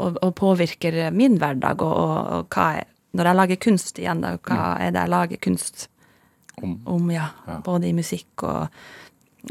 [0.01, 4.35] og, og påvirker min hverdag, og, og, hva er Når jeg lager kunst igjen, da,
[4.37, 5.87] hva er det jeg lager kunst
[6.61, 6.79] Om.
[6.85, 7.11] om?
[7.11, 7.59] Ja, Ja.
[7.65, 8.67] både i musikk og,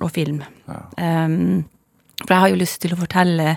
[0.00, 0.42] og film.
[0.68, 0.80] Ja.
[1.26, 1.64] Um,
[2.22, 3.56] for jeg har jo lyst til å fortelle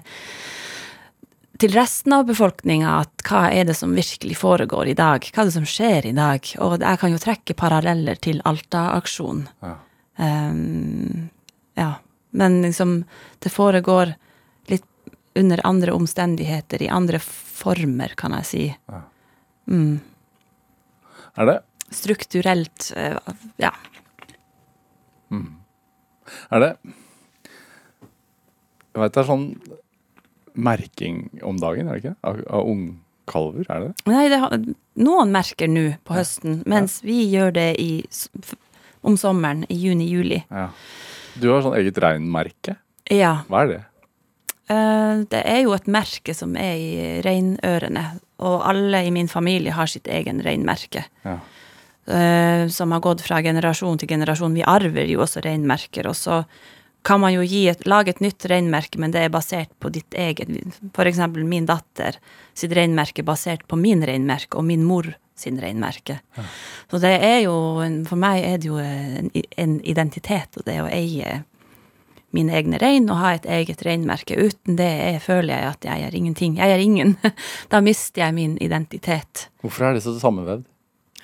[1.57, 5.23] til resten av befolkninga at hva er det som virkelig foregår i dag?
[5.31, 6.49] Hva er det som skjer i dag?
[6.59, 9.47] Og jeg kan jo trekke paralleller til Alta-aksjonen.
[9.63, 9.75] Ja.
[10.19, 11.29] Um,
[11.79, 11.93] ja.
[12.35, 13.05] Men liksom,
[13.39, 14.15] det foregår
[14.67, 14.83] litt
[15.35, 18.65] under andre omstendigheter, i andre former, kan jeg si.
[18.91, 19.01] Ja.
[19.71, 19.99] Mm.
[21.35, 21.57] Er det?
[21.95, 23.19] Strukturelt, ja.
[23.61, 23.73] ja.
[26.49, 26.69] Er det
[28.95, 29.47] Jeg veit det er sånn
[30.55, 32.13] merking om dagen, er det ikke?
[32.23, 34.05] Av, av ungkalver, er det det?
[34.07, 34.53] Nei, det har,
[35.03, 37.89] noen merker nå på høsten, mens vi gjør det i,
[39.03, 40.45] om sommeren, i juni-juli.
[40.47, 40.69] Ja.
[41.35, 42.77] Du har sånn eget reinmerke.
[43.11, 43.41] Ja.
[43.51, 43.81] Hva er det?
[44.71, 46.93] Uh, det er jo et merke som er i
[47.27, 48.05] reinørene,
[48.43, 51.05] og alle i min familie har sitt egen reinmerke.
[51.23, 51.39] Ja.
[52.07, 54.53] eh, som har gått fra generasjon til generasjon.
[54.53, 56.43] Vi arver jo også reinmerker, og så
[57.05, 60.49] kan man jo et, lage et nytt reinmerke, men det er basert på ditt eget.
[60.97, 62.17] Eksempel min datter
[62.57, 66.19] sitt reinmerke basert på min reinmerke og min mor sin reinmerke.
[66.89, 67.55] Så det er jo,
[68.07, 71.43] for meg er det jo en, en identitet, og det å eie
[72.35, 74.37] mine egne rein og ha et eget reinmerke.
[74.37, 76.57] Uten det er, føler jeg at jeg er ingenting.
[76.59, 77.15] Jeg er ingen.
[77.73, 79.47] da mister jeg min identitet.
[79.63, 80.67] Hvorfor er det så sammenvevd?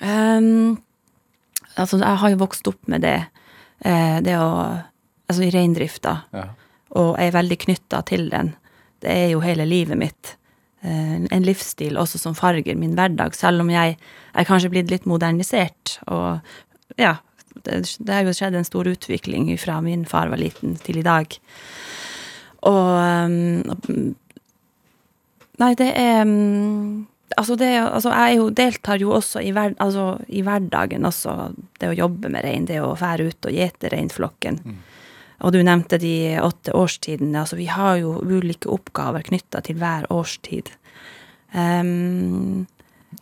[0.02, 0.80] Um,
[1.76, 3.20] altså, jeg har jo vokst opp med det.
[3.84, 4.48] eh, det å
[5.32, 6.10] Altså i reindrifta.
[6.34, 6.42] Ja.
[7.00, 8.50] Og er veldig knytta til den.
[9.00, 10.34] Det er jo hele livet mitt.
[10.82, 15.06] Eh, en livsstil også som farger min hverdag, selv om jeg er kanskje blitt litt
[15.08, 15.96] modernisert.
[16.12, 16.42] Og
[17.00, 17.14] ja,
[17.64, 21.38] det, har jo skjedd en stor utvikling fra min far var liten til i dag.
[22.68, 24.12] Og ehm,
[25.60, 30.18] Nei, det er mm, Altså, det, altså jeg jo, deltar jo også i, hver, altså,
[30.28, 31.52] i hverdagen også.
[31.80, 34.58] Det å jobbe med rein, det å fære ut og gjete reinflokken.
[35.42, 37.40] Og du nevnte de åtte årstidene.
[37.40, 40.74] Altså, vi har jo ulike oppgaver knytta til hver årstid.
[41.56, 42.66] Um,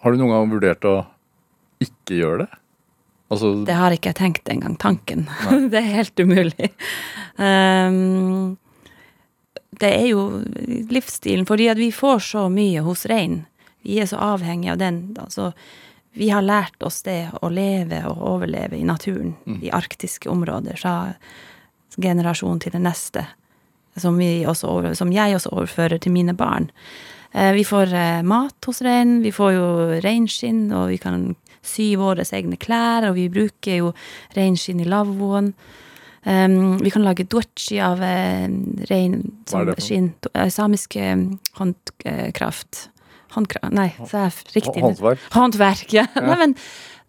[0.03, 0.97] Har du noen gang vurdert å
[1.83, 2.61] ikke gjøre det?
[3.31, 4.75] Altså, det har ikke jeg tenkt engang.
[4.81, 5.29] Tanken.
[5.71, 6.73] det er helt umulig.
[7.39, 8.57] Um,
[9.81, 10.25] det er jo
[10.91, 13.45] livsstilen, fordi at vi får så mye hos rein.
[13.87, 14.99] Vi er så avhengige av den.
[15.21, 15.53] Altså,
[16.13, 21.15] vi har lært oss det å leve og overleve i naturen, i arktiske områder, fra
[22.01, 23.25] generasjon til den neste.
[23.99, 26.71] Som, vi også over, som jeg også overfører til mine barn.
[27.33, 29.67] Eh, vi får eh, mat hos reinen, vi får jo
[30.03, 33.93] reinskinn, og vi kan sy våre egne klær, og vi bruker jo
[34.37, 35.53] reinskinn i lavvoen.
[36.21, 38.45] Um, vi kan lage dochi av uh,
[38.91, 39.33] reinskinn.
[39.49, 40.41] For noe?
[40.45, 41.17] eh, Samisk eh,
[41.57, 42.89] håndkraft.
[43.33, 44.83] Håndkraft Nei, det riktig.
[44.83, 45.27] håndverk?
[45.33, 46.07] Håndverk, ja.
[46.19, 46.55] Nei, men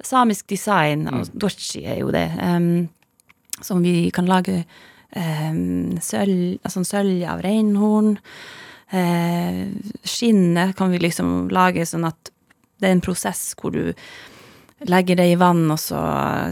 [0.05, 1.23] samisk design, mm.
[1.33, 2.27] dochi er jo det.
[2.39, 2.89] Um,
[3.61, 4.63] som vi kan lage
[5.15, 8.15] um, sølv, altså sølv av reinhorn.
[8.91, 9.67] Uh,
[10.07, 12.31] skinnet kan vi liksom lage sånn at
[12.81, 13.91] det er en prosess hvor du
[14.89, 15.99] legger det i vann, og så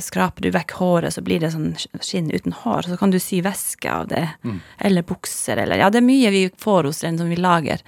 [0.03, 1.71] skraper du vekk håret, så blir det sånn
[2.03, 2.86] skinn uten hår.
[2.91, 4.25] Så kan du sy væske av det.
[4.77, 7.82] Eller bukser, eller Ja, det er mye vi får hos den som vi lager.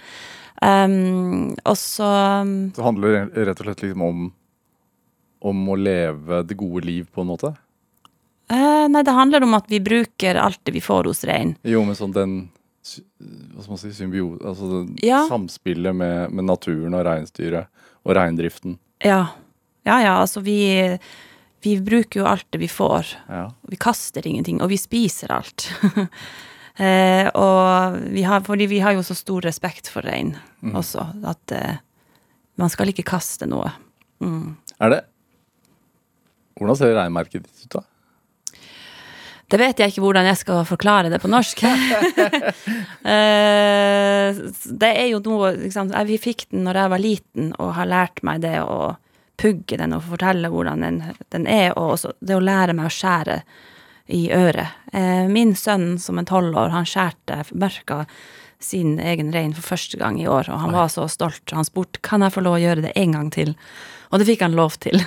[0.61, 2.05] Um, og så
[2.75, 4.31] Så handler det rett og slett liksom om
[5.41, 7.49] om å leve det gode liv, på en måte?
[8.51, 11.55] Uh, Nei, det handler om at vi bruker alt det vi får hos rein.
[11.65, 12.35] Jo, men sånn den
[12.81, 15.23] Hva skal man si Symbiose Altså Ja.
[15.29, 17.67] samspillet med, med naturen og reinsdyret
[18.05, 18.77] og reindriften.
[19.05, 19.27] Ja.
[19.87, 20.97] Ja, ja, altså vi
[21.61, 23.05] Vi bruker jo alt det vi får.
[23.29, 23.43] Ja.
[23.69, 25.67] Vi kaster ingenting, og vi spiser alt.
[26.81, 30.33] eh, og vi har, fordi vi har jo så stor respekt for rein
[30.65, 31.77] også, at eh,
[32.57, 33.69] man skal ikke kaste noe.
[34.25, 34.57] Mm.
[34.81, 35.01] Er det
[36.57, 37.85] Hvordan ser reinmerket ditt ut, da?
[39.51, 41.65] Det vet jeg ikke hvordan jeg skal forklare det på norsk.
[43.01, 44.37] Eh,
[44.77, 48.21] det er jo noe liksom, Vi fikk den når jeg var liten, og har lært
[48.23, 48.93] meg det å
[49.41, 51.01] pugge den og fortelle hvordan den,
[51.33, 53.41] den er, og også det å lære meg å skjære
[54.11, 54.77] i øret.
[54.93, 58.05] Eh, Min sønn som er tolv år, han skjærte merka
[58.61, 61.43] sin egen rein for første gang i år, og han var så stolt.
[61.55, 63.55] Han spurte kan jeg få lov å gjøre det en gang til,
[64.11, 65.01] og det fikk han lov til.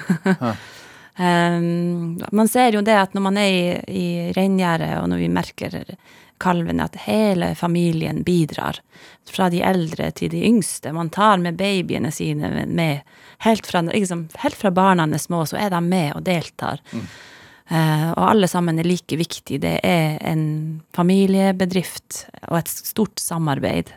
[1.27, 4.07] eh, man ser jo det at når man er i, i
[4.37, 5.81] reingjerdet, og når vi merker
[6.39, 8.81] kalvene, at hele familien bidrar.
[9.31, 10.93] Fra de eldre til de yngste.
[10.93, 13.01] Man tar med babyene sine med.
[13.45, 16.81] Helt, fra, liksom, helt fra barna er små, så er de med og deltar.
[17.69, 19.61] Eh, og alle sammen er like viktig.
[19.61, 20.47] Det er en
[20.97, 23.93] familiebedrift og et stort samarbeid.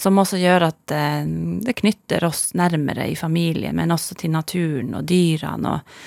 [0.00, 1.24] Som også gjør at eh,
[1.66, 5.98] det knytter oss nærmere i familie, men også til naturen og dyrene og,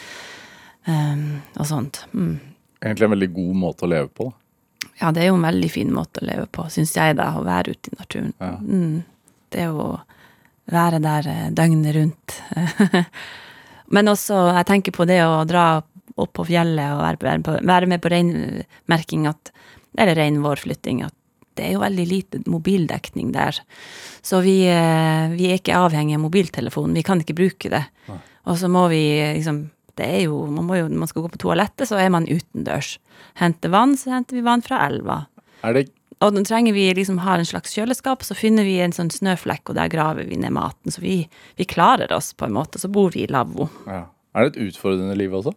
[0.92, 2.04] eh, og sånt.
[2.12, 2.40] Mm.
[2.84, 4.32] Egentlig en veldig god måte å leve på.
[4.32, 4.43] da.
[5.00, 7.46] Ja, det er jo en veldig fin måte å leve på, syns jeg, da, å
[7.46, 8.34] være ute i naturen.
[8.40, 8.52] Ja.
[8.62, 9.00] Mm.
[9.54, 9.88] Det å
[10.74, 12.38] være der eh, døgnet rundt.
[13.94, 15.66] Men også, jeg tenker på det å dra
[16.14, 21.16] opp på fjellet og være, være, på, være med på reinmerking, eller reinvårflytting, at
[21.58, 23.60] det er jo veldig lite mobildekning der.
[24.26, 27.84] Så vi, eh, vi er ikke avhengig av mobiltelefonen, vi kan ikke bruke det.
[28.50, 29.04] Og så må vi
[29.38, 29.66] liksom
[30.00, 32.26] det er jo, man må jo, Når man skal gå på toalettet, så er man
[32.30, 32.96] utendørs.
[33.40, 35.26] Henter vann, så henter vi vann fra elva.
[35.62, 35.90] Det
[36.24, 39.70] Og nå trenger vi liksom ha en slags kjøleskap, så finner vi en sånn snøflekk,
[39.70, 40.92] og der graver vi ned maten.
[40.92, 41.28] Så vi,
[41.60, 42.80] vi klarer oss på en måte.
[42.80, 43.70] Så bor vi i lavvo.
[43.88, 44.06] ja.
[44.34, 45.52] Er det et utfordrende liv også?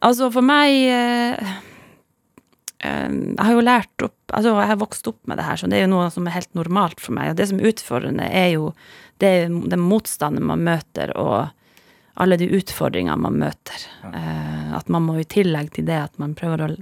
[0.00, 1.54] Altså, for meg eh,
[2.86, 5.66] eh, Jeg har jo lært opp Altså, jeg har vokst opp med det her, så
[5.66, 7.32] det er jo noe som er helt normalt for meg.
[7.32, 8.68] Og det som er utfordrende, er jo
[9.18, 11.50] det, den motstanden man møter, og
[12.14, 13.84] alle de utfordringene man møter.
[14.10, 16.72] Eh, at man må i tillegg til det at man prøver å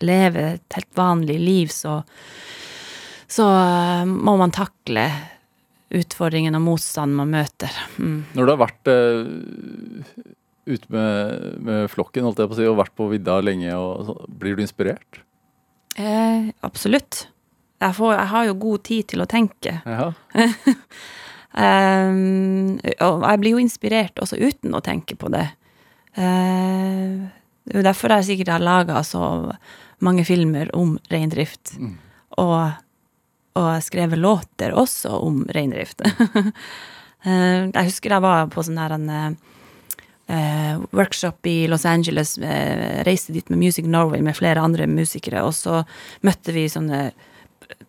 [0.00, 2.00] leve et helt vanlig liv, så
[3.30, 5.06] så eh, må man takle
[5.94, 7.74] utfordringen og motstanden man møter.
[7.98, 8.18] Mm.
[8.34, 10.14] Når du har vært eh,
[10.70, 14.08] ute med, med flokken holdt jeg på å si, og vært på vidda lenge, og,
[14.08, 15.22] så, blir du inspirert?
[15.94, 17.28] Eh, absolutt.
[17.80, 19.78] Jeg, får, jeg har jo god tid til å tenke.
[21.50, 25.48] Um, og jeg blir jo inspirert også uten å tenke på det.
[26.14, 27.26] Uh,
[27.66, 29.22] det er jo derfor jeg sikkert har laga så
[30.04, 31.74] mange filmer om reindrift.
[31.76, 31.96] Mm.
[32.40, 32.56] Og,
[33.58, 36.04] og skrevet låter også om reindrift.
[36.06, 36.52] uh,
[37.74, 39.38] jeg husker jeg var på sånn her en
[40.94, 42.36] workshop i Los Angeles.
[43.02, 45.80] Reiste dit med Music Norway med flere andre musikere, og så
[46.22, 47.08] møtte vi sånne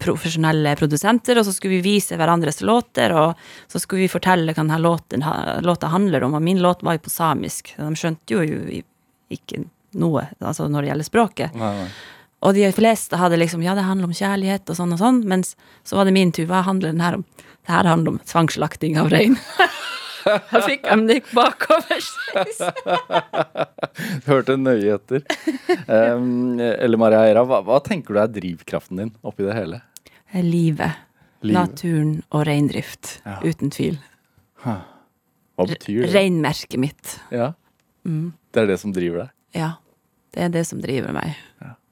[0.01, 3.39] profesjonelle produsenter, og så skulle vi vise hverandres låter, og
[3.71, 5.25] så skulle vi fortelle hva denne låten,
[5.65, 7.73] låta handler om, og min låt var jo på samisk.
[7.77, 8.41] De skjønte jo
[9.31, 9.63] ikke
[9.99, 11.55] noe altså når det gjelder språket.
[11.59, 11.91] Nei, nei.
[12.41, 15.53] Og de fleste hadde liksom Ja, det handler om kjærlighet og sånn og sånn, mens
[15.85, 16.47] så var det min tur.
[16.49, 17.25] Hva handler den her om?
[17.61, 19.37] Det her handler om tvangsslakting av rein.
[20.25, 22.01] Jeg fikk dem det gikk bakover.
[24.29, 25.23] Hørte nøye etter.
[25.87, 29.81] Um, Elle Maria Eira, hva, hva tenker du er drivkraften din oppi det hele?
[30.35, 30.99] Livet.
[31.41, 31.57] Livet.
[31.57, 33.17] Naturen og reindrift.
[33.25, 33.39] Ja.
[33.43, 33.97] Uten tvil.
[34.61, 34.77] Hva
[35.67, 36.11] betyr det?
[36.15, 37.17] Reinmerket mitt.
[37.33, 37.53] Ja,
[38.01, 38.31] Mm.
[38.49, 39.29] det er det som driver deg.
[39.53, 39.71] Ja.
[40.33, 41.35] Det er det som driver meg.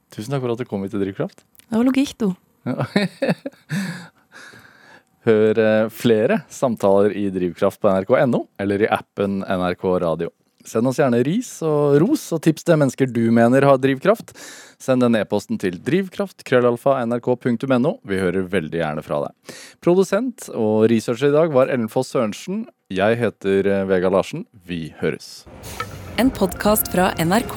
[0.09, 1.43] Tusen takk for at du kom hit til Drivkraft.
[1.69, 2.29] Det var logikk, da.
[5.29, 10.29] Hør eh, flere samtaler i Drivkraft på nrk.no eller i appen NRK Radio.
[10.65, 14.33] Send oss gjerne ris og ros og tips til mennesker du mener har drivkraft.
[14.81, 17.91] Send den e-posten til drivkraft.krøllalfa.nrk.no.
[18.09, 19.31] Vi hører veldig gjerne fra deg.
[19.85, 22.57] Produsent og researcher i dag var Ellen Foss Sørensen.
[22.91, 24.45] Jeg heter eh, Vega Larsen.
[24.65, 25.45] Vi høres.
[26.19, 27.55] En podkast fra NRK.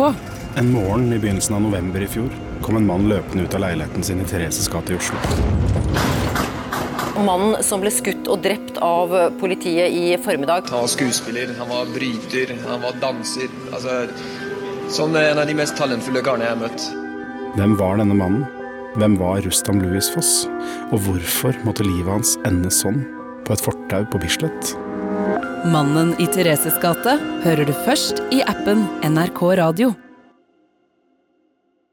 [0.60, 2.30] En morgen i begynnelsen av november i fjor
[2.62, 5.16] kom en mann løpende ut av leiligheten sin i Thereses gate i Oslo.
[7.20, 10.70] Mannen som ble skutt og drept av politiet i formiddag.
[10.72, 13.52] Han var skuespiller, han var bryter, han var danser.
[13.72, 14.06] Altså,
[14.92, 16.86] sånn er en av de mest talentfulle karene jeg har møtt.
[17.58, 18.46] Hvem var denne mannen?
[18.96, 20.46] Hvem var Rustam Louis Foss?
[20.92, 23.02] Og hvorfor måtte livet hans ende sånn,
[23.44, 24.72] på et fortau på Bislett?
[25.72, 29.92] Mannen i Thereses gate hører du først i appen NRK Radio.